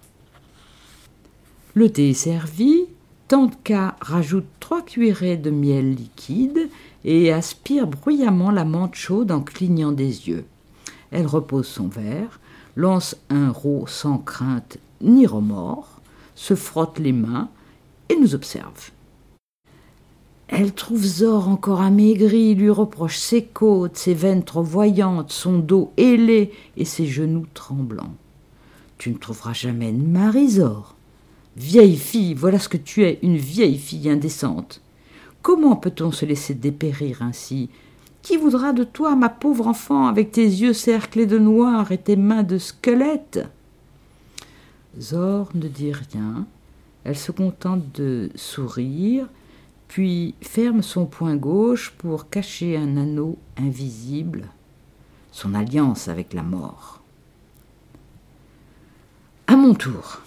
Le 1.75 1.91
thé 1.91 2.11
est 2.11 2.15
servi, 2.15 2.87
Tante 3.29 3.63
K 3.63 3.75
rajoute 4.01 4.47
trois 4.59 4.83
cuillerées 4.83 5.37
de 5.37 5.51
miel 5.51 5.95
liquide 5.95 6.71
et 7.05 7.33
aspire 7.33 7.87
bruyamment 7.87 8.51
la 8.51 8.65
menthe 8.65 8.95
chaude 8.95 9.31
en 9.31 9.41
clignant 9.41 9.93
des 9.93 10.29
yeux. 10.29 10.45
Elle 11.11 11.27
repose 11.27 11.67
son 11.67 11.89
verre, 11.89 12.41
lance 12.77 13.17
un 13.31 13.51
rot 13.51 13.87
sans 13.87 14.19
crainte 14.19 14.79
ni 15.01 15.27
remords, 15.27 16.01
se 16.35 16.55
frotte 16.55 16.99
les 16.99 17.13
mains 17.13 17.49
et 18.09 18.17
nous 18.17 18.35
observe. 18.35 18.91
Elle 20.49 20.73
trouve 20.73 21.05
Zor 21.05 21.49
encore 21.49 21.83
amaigri, 21.83 22.55
lui 22.55 22.71
reproche 22.71 23.19
ses 23.19 23.45
côtes, 23.45 23.99
ses 23.99 24.15
veines 24.15 24.45
trop 24.45 24.63
voyantes, 24.63 25.31
son 25.31 25.59
dos 25.59 25.93
ailé 25.99 26.53
et 26.77 26.87
ses 26.87 27.07
genoux 27.07 27.47
tremblants. 27.53 28.15
Tu 28.97 29.11
ne 29.11 29.19
trouveras 29.19 29.53
jamais 29.53 29.93
de 29.93 30.03
mari, 30.03 30.49
Zor. 30.49 30.97
Vieille 31.57 31.99
fille, 31.99 32.35
voilà 32.35 32.59
ce 32.59 32.69
que 32.69 32.79
tu 32.79 33.05
es, 33.05 33.19
une 33.23 33.37
vieille 33.37 33.79
fille 33.79 34.09
indécente. 34.09 34.81
Comment 35.49 35.77
peut-on 35.77 36.13
se 36.13 36.27
laisser 36.27 36.53
dépérir 36.53 37.23
ainsi? 37.23 37.71
Qui 38.21 38.37
voudra 38.37 38.75
de 38.75 38.85
toi, 38.85 39.17
ma 39.17 39.31
pauvre 39.31 39.67
enfant, 39.67 40.07
avec 40.07 40.31
tes 40.31 40.45
yeux 40.45 40.75
cerclés 40.75 41.25
de 41.25 41.39
noir 41.39 41.91
et 41.91 41.97
tes 41.97 42.17
mains 42.17 42.43
de 42.43 42.59
squelette? 42.59 43.49
Zor 45.01 45.49
ne 45.55 45.67
dit 45.67 45.95
rien. 45.95 46.47
Elle 47.03 47.17
se 47.17 47.33
contente 47.33 47.81
de 47.95 48.29
sourire, 48.35 49.27
puis 49.89 50.35
ferme 50.43 50.83
son 50.83 51.07
poing 51.07 51.37
gauche 51.37 51.95
pour 51.97 52.29
cacher 52.29 52.77
un 52.77 52.99
anneau 52.99 53.39
invisible, 53.57 54.51
son 55.33 55.55
alliance 55.55 56.09
avec 56.09 56.35
la 56.35 56.43
mort. 56.43 57.01
À 59.47 59.57
mon 59.57 59.73
tour. 59.73 60.21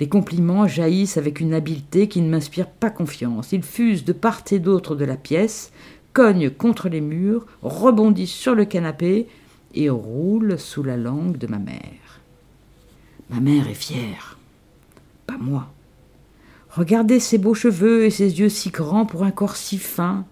Les 0.00 0.08
compliments 0.08 0.66
jaillissent 0.66 1.18
avec 1.18 1.40
une 1.40 1.52
habileté 1.52 2.08
qui 2.08 2.22
ne 2.22 2.30
m'inspire 2.30 2.70
pas 2.70 2.88
confiance. 2.88 3.52
Ils 3.52 3.62
fusent 3.62 4.06
de 4.06 4.14
part 4.14 4.42
et 4.50 4.58
d'autre 4.58 4.96
de 4.96 5.04
la 5.04 5.18
pièce, 5.18 5.72
cognent 6.14 6.50
contre 6.50 6.88
les 6.88 7.02
murs, 7.02 7.44
rebondissent 7.62 8.32
sur 8.32 8.54
le 8.54 8.64
canapé 8.64 9.28
et 9.74 9.90
roulent 9.90 10.58
sous 10.58 10.82
la 10.82 10.96
langue 10.96 11.36
de 11.36 11.46
ma 11.46 11.58
mère. 11.58 12.20
Ma 13.28 13.40
mère 13.40 13.68
est 13.68 13.74
fière. 13.74 14.38
Pas 15.26 15.36
moi. 15.38 15.70
Regardez 16.70 17.20
ses 17.20 17.36
beaux 17.36 17.54
cheveux 17.54 18.06
et 18.06 18.10
ses 18.10 18.40
yeux 18.40 18.48
si 18.48 18.70
grands 18.70 19.04
pour 19.04 19.24
un 19.24 19.30
corps 19.30 19.56
si 19.56 19.76
fin. 19.76 20.24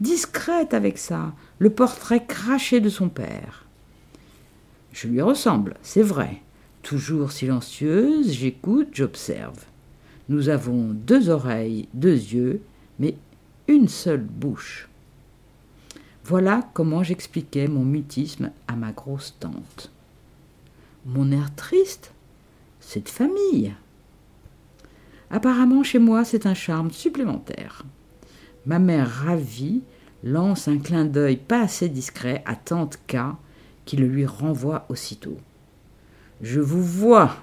Discrète 0.00 0.74
avec 0.74 0.98
ça, 0.98 1.32
le 1.58 1.70
portrait 1.70 2.26
craché 2.26 2.80
de 2.80 2.90
son 2.90 3.08
père. 3.08 3.64
Je 4.92 5.08
lui 5.08 5.22
ressemble, 5.22 5.76
c'est 5.80 6.02
vrai. 6.02 6.42
Toujours 6.82 7.30
silencieuse, 7.32 8.32
j'écoute, 8.32 8.88
j'observe. 8.92 9.64
Nous 10.28 10.48
avons 10.48 10.88
deux 10.92 11.28
oreilles, 11.28 11.88
deux 11.92 12.14
yeux, 12.14 12.62
mais 12.98 13.16
une 13.68 13.88
seule 13.88 14.22
bouche. 14.22 14.88
Voilà 16.24 16.68
comment 16.74 17.02
j'expliquais 17.02 17.66
mon 17.66 17.84
mutisme 17.84 18.50
à 18.68 18.76
ma 18.76 18.92
grosse 18.92 19.36
tante. 19.40 19.90
Mon 21.04 21.32
air 21.32 21.54
triste, 21.54 22.12
c'est 22.78 23.04
de 23.04 23.08
famille. 23.08 23.74
Apparemment, 25.30 25.82
chez 25.82 25.98
moi, 25.98 26.24
c'est 26.24 26.46
un 26.46 26.54
charme 26.54 26.90
supplémentaire. 26.90 27.84
Ma 28.66 28.78
mère 28.78 29.08
ravie 29.08 29.82
lance 30.22 30.68
un 30.68 30.78
clin 30.78 31.04
d'œil 31.04 31.36
pas 31.36 31.62
assez 31.62 31.88
discret 31.88 32.42
à 32.46 32.54
tante 32.56 32.98
K, 33.06 33.16
qui 33.84 33.96
le 33.96 34.06
lui 34.06 34.26
renvoie 34.26 34.86
aussitôt. 34.88 35.38
Je 36.42 36.60
vous 36.60 36.82
vois, 36.82 37.36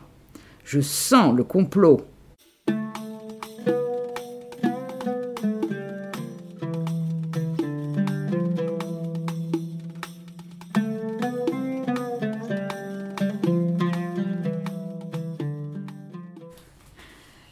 je 0.64 0.82
sens 0.82 1.36
le 1.36 1.44
complot. 1.44 2.02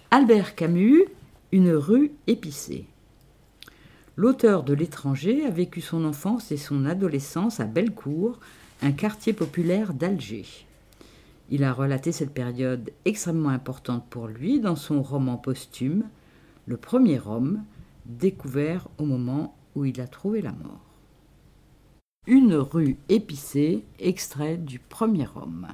Albert 0.09 0.55
Camus, 0.55 1.05
Une 1.51 1.71
rue 1.73 2.11
épicée. 2.25 2.87
L'auteur 4.15 4.63
de 4.63 4.73
L'étranger 4.73 5.45
a 5.45 5.51
vécu 5.51 5.81
son 5.81 6.05
enfance 6.05 6.51
et 6.51 6.57
son 6.57 6.85
adolescence 6.85 7.59
à 7.59 7.65
Bellecour, 7.65 8.39
un 8.81 8.91
quartier 8.91 9.33
populaire 9.33 9.93
d'Alger. 9.93 10.64
Il 11.49 11.63
a 11.63 11.73
relaté 11.73 12.11
cette 12.11 12.33
période 12.33 12.91
extrêmement 13.05 13.49
importante 13.49 14.05
pour 14.09 14.27
lui 14.27 14.59
dans 14.59 14.75
son 14.75 15.01
roman 15.01 15.37
posthume, 15.37 16.05
Le 16.67 16.77
premier 16.77 17.19
homme, 17.27 17.63
découvert 18.07 18.87
au 18.97 19.05
moment 19.05 19.55
où 19.75 19.85
il 19.85 20.01
a 20.01 20.07
trouvé 20.07 20.41
la 20.41 20.51
mort. 20.51 20.81
Une 22.25 22.55
rue 22.55 22.97
épicée, 23.07 23.83
extrait 23.99 24.57
du 24.57 24.79
premier 24.79 25.27
homme. 25.35 25.67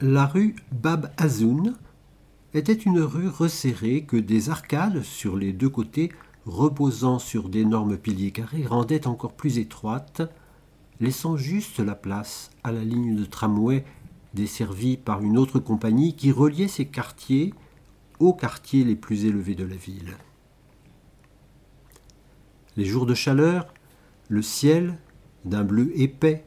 La 0.00 0.26
rue 0.26 0.56
Bab 0.72 1.12
Azoun 1.16 1.74
était 2.54 2.72
une 2.72 3.00
rue 3.00 3.28
resserrée 3.28 4.02
que 4.02 4.16
des 4.16 4.50
arcades 4.50 5.02
sur 5.02 5.36
les 5.36 5.52
deux 5.52 5.68
côtés, 5.68 6.10
reposant 6.44 7.20
sur 7.20 7.48
d'énormes 7.48 7.96
piliers 7.96 8.32
carrés, 8.32 8.66
rendaient 8.66 9.06
encore 9.06 9.32
plus 9.34 9.58
étroite, 9.58 10.22
laissant 10.98 11.36
juste 11.36 11.78
la 11.78 11.94
place 11.94 12.50
à 12.64 12.72
la 12.72 12.82
ligne 12.82 13.14
de 13.14 13.24
tramway 13.24 13.84
desservie 14.36 14.96
par 14.96 15.22
une 15.22 15.36
autre 15.36 15.58
compagnie 15.58 16.14
qui 16.14 16.30
reliait 16.30 16.68
ces 16.68 16.86
quartiers 16.86 17.52
aux 18.20 18.32
quartiers 18.32 18.84
les 18.84 18.94
plus 18.94 19.24
élevés 19.24 19.56
de 19.56 19.64
la 19.64 19.74
ville. 19.74 20.16
Les 22.76 22.84
jours 22.84 23.06
de 23.06 23.14
chaleur, 23.14 23.66
le 24.28 24.42
ciel, 24.42 24.98
d'un 25.44 25.64
bleu 25.64 25.90
épais, 25.98 26.44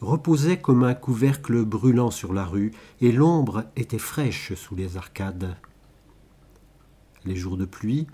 reposait 0.00 0.58
comme 0.58 0.82
un 0.82 0.94
couvercle 0.94 1.64
brûlant 1.64 2.10
sur 2.10 2.32
la 2.32 2.44
rue, 2.44 2.72
et 3.00 3.12
l'ombre 3.12 3.64
était 3.76 3.98
fraîche 3.98 4.54
sous 4.54 4.74
les 4.74 4.96
arcades. 4.96 5.56
Les 7.24 7.36
jours 7.36 7.56
de 7.56 7.64
pluie, 7.64 8.06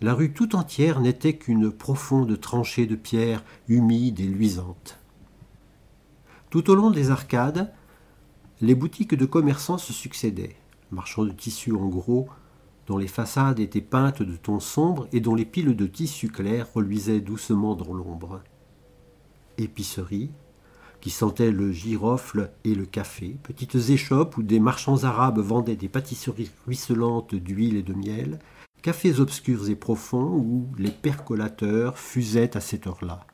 la 0.00 0.14
rue 0.14 0.32
tout 0.32 0.56
entière 0.56 1.00
n'était 1.00 1.36
qu'une 1.36 1.70
profonde 1.70 2.38
tranchée 2.40 2.86
de 2.86 2.96
pierre 2.96 3.44
humide 3.68 4.20
et 4.20 4.26
luisante. 4.26 4.98
Tout 6.50 6.70
au 6.70 6.74
long 6.74 6.90
des 6.90 7.10
arcades, 7.10 7.72
les 8.64 8.74
boutiques 8.74 9.14
de 9.14 9.26
commerçants 9.26 9.78
se 9.78 9.92
succédaient, 9.92 10.56
marchands 10.90 11.24
de 11.24 11.32
tissus 11.32 11.72
en 11.72 11.86
gros, 11.86 12.28
dont 12.86 12.96
les 12.96 13.08
façades 13.08 13.60
étaient 13.60 13.80
peintes 13.80 14.22
de 14.22 14.36
tons 14.36 14.60
sombres 14.60 15.06
et 15.12 15.20
dont 15.20 15.34
les 15.34 15.44
piles 15.44 15.76
de 15.76 15.86
tissus 15.86 16.30
clairs 16.30 16.72
reluisaient 16.74 17.20
doucement 17.20 17.74
dans 17.74 17.92
l'ombre. 17.92 18.42
Épiceries, 19.58 20.30
qui 21.02 21.10
sentaient 21.10 21.50
le 21.50 21.72
girofle 21.72 22.52
et 22.64 22.74
le 22.74 22.86
café, 22.86 23.36
petites 23.42 23.90
échoppes 23.90 24.38
où 24.38 24.42
des 24.42 24.60
marchands 24.60 25.04
arabes 25.04 25.40
vendaient 25.40 25.76
des 25.76 25.88
pâtisseries 25.88 26.50
ruisselantes 26.66 27.34
d'huile 27.34 27.76
et 27.76 27.82
de 27.82 27.92
miel, 27.92 28.38
cafés 28.80 29.20
obscurs 29.20 29.68
et 29.68 29.76
profonds 29.76 30.32
où 30.36 30.66
les 30.78 30.90
percolateurs 30.90 31.98
fusaient 31.98 32.56
à 32.56 32.60
cette 32.60 32.86
heure-là. 32.86 33.26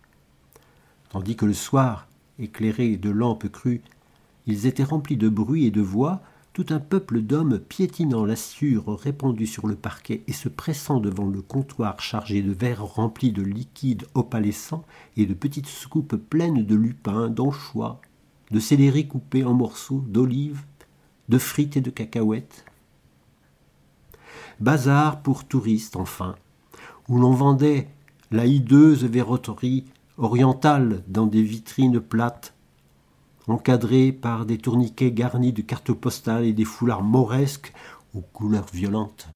Tandis 1.11 1.37
que 1.37 1.47
le 1.47 1.55
soir, 1.55 2.09
éclairé 2.41 2.97
de 2.97 3.11
lampes 3.11 3.49
crues, 3.49 3.83
ils 4.47 4.67
étaient 4.67 4.85
remplis 4.85 5.17
de 5.17 5.29
bruit 5.29 5.67
et 5.67 5.71
de 5.71 5.81
voix, 5.81 6.23
tout 6.53 6.67
un 6.71 6.81
peuple 6.81 7.21
d'hommes 7.21 7.59
piétinant 7.59 8.25
la 8.25 8.37
sciure 8.37 8.99
répandue 8.99 9.47
sur 9.47 9.67
le 9.67 9.77
parquet 9.77 10.23
et 10.27 10.33
se 10.33 10.49
pressant 10.49 10.99
devant 10.99 11.27
le 11.27 11.43
comptoir 11.43 12.01
chargé 12.01 12.43
de 12.43 12.53
verres 12.53 12.85
remplis 12.85 13.33
de 13.33 13.43
liquide 13.43 14.07
opalescent 14.15 14.85
et 15.17 15.27
de 15.27 15.35
petites 15.35 15.69
soucoupes 15.69 16.17
pleines 16.17 16.67
de 16.67 16.75
lupins, 16.75 17.29
d'anchois, 17.29 18.01
de 18.51 18.59
céleri 18.59 19.07
coupés 19.07 19.45
en 19.45 19.55
morceaux, 19.55 20.05
d'olives, 20.09 20.65
de 21.29 21.39
frites 21.39 21.77
et 21.77 21.81
de 21.81 21.91
cacahuètes. 21.91 22.65
Bazar 24.59 25.23
pour 25.23 25.45
touristes, 25.45 25.97
enfin, 25.97 26.35
où 27.09 27.19
l'on 27.19 27.33
vendait 27.33 27.89
la 28.33 28.47
hideuse 28.47 29.05
verroterie 29.05 29.85
orientale 30.19 31.03
dans 31.09 31.27
des 31.27 31.43
vitrines 31.43 32.01
plates 32.01 32.55
encadrés 33.51 34.13
par 34.13 34.47
des 34.47 34.59
tourniquets 34.59 35.13
garnis 35.13 35.53
de 35.53 35.63
cartes 35.63 35.93
postales 35.93 36.45
et 36.45 36.53
des 36.53 36.65
foulards 36.65 37.03
mauresques 37.03 37.73
aux 38.15 38.21
couleurs 38.21 38.67
violentes. 38.73 39.29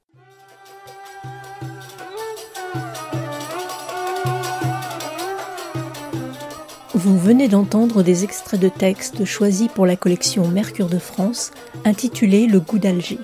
Vous 6.95 7.19
venez 7.19 7.49
d'entendre 7.49 8.03
des 8.03 8.25
extraits 8.25 8.61
de 8.61 8.69
textes 8.69 9.25
choisis 9.25 9.69
pour 9.69 9.85
la 9.85 9.97
collection 9.97 10.49
Mercure 10.49 10.89
de 10.89 10.99
France 10.99 11.51
intitulée 11.85 12.47
Le 12.47 12.61
goût 12.61 12.79
d'Alger, 12.79 13.19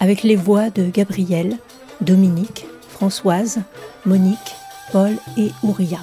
avec 0.00 0.22
les 0.22 0.36
voix 0.36 0.70
de 0.70 0.88
Gabriel, 0.88 1.58
Dominique, 2.00 2.66
Françoise, 2.88 3.60
Monique, 4.06 4.54
Paul 4.92 5.12
et 5.36 5.50
Ouria. 5.62 5.98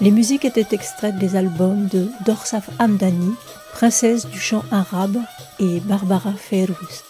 Les 0.00 0.10
musiques 0.10 0.44
étaient 0.44 0.66
extraites 0.72 1.16
des 1.16 1.36
albums 1.36 1.86
de 1.86 2.08
Dorsaf 2.26 2.68
Hamdani, 2.78 3.34
princesse 3.72 4.26
du 4.26 4.38
chant 4.38 4.62
arabe, 4.70 5.18
et 5.58 5.80
Barbara 5.80 6.32
Ferrus. 6.32 7.04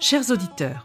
Chers 0.00 0.30
auditeurs, 0.32 0.84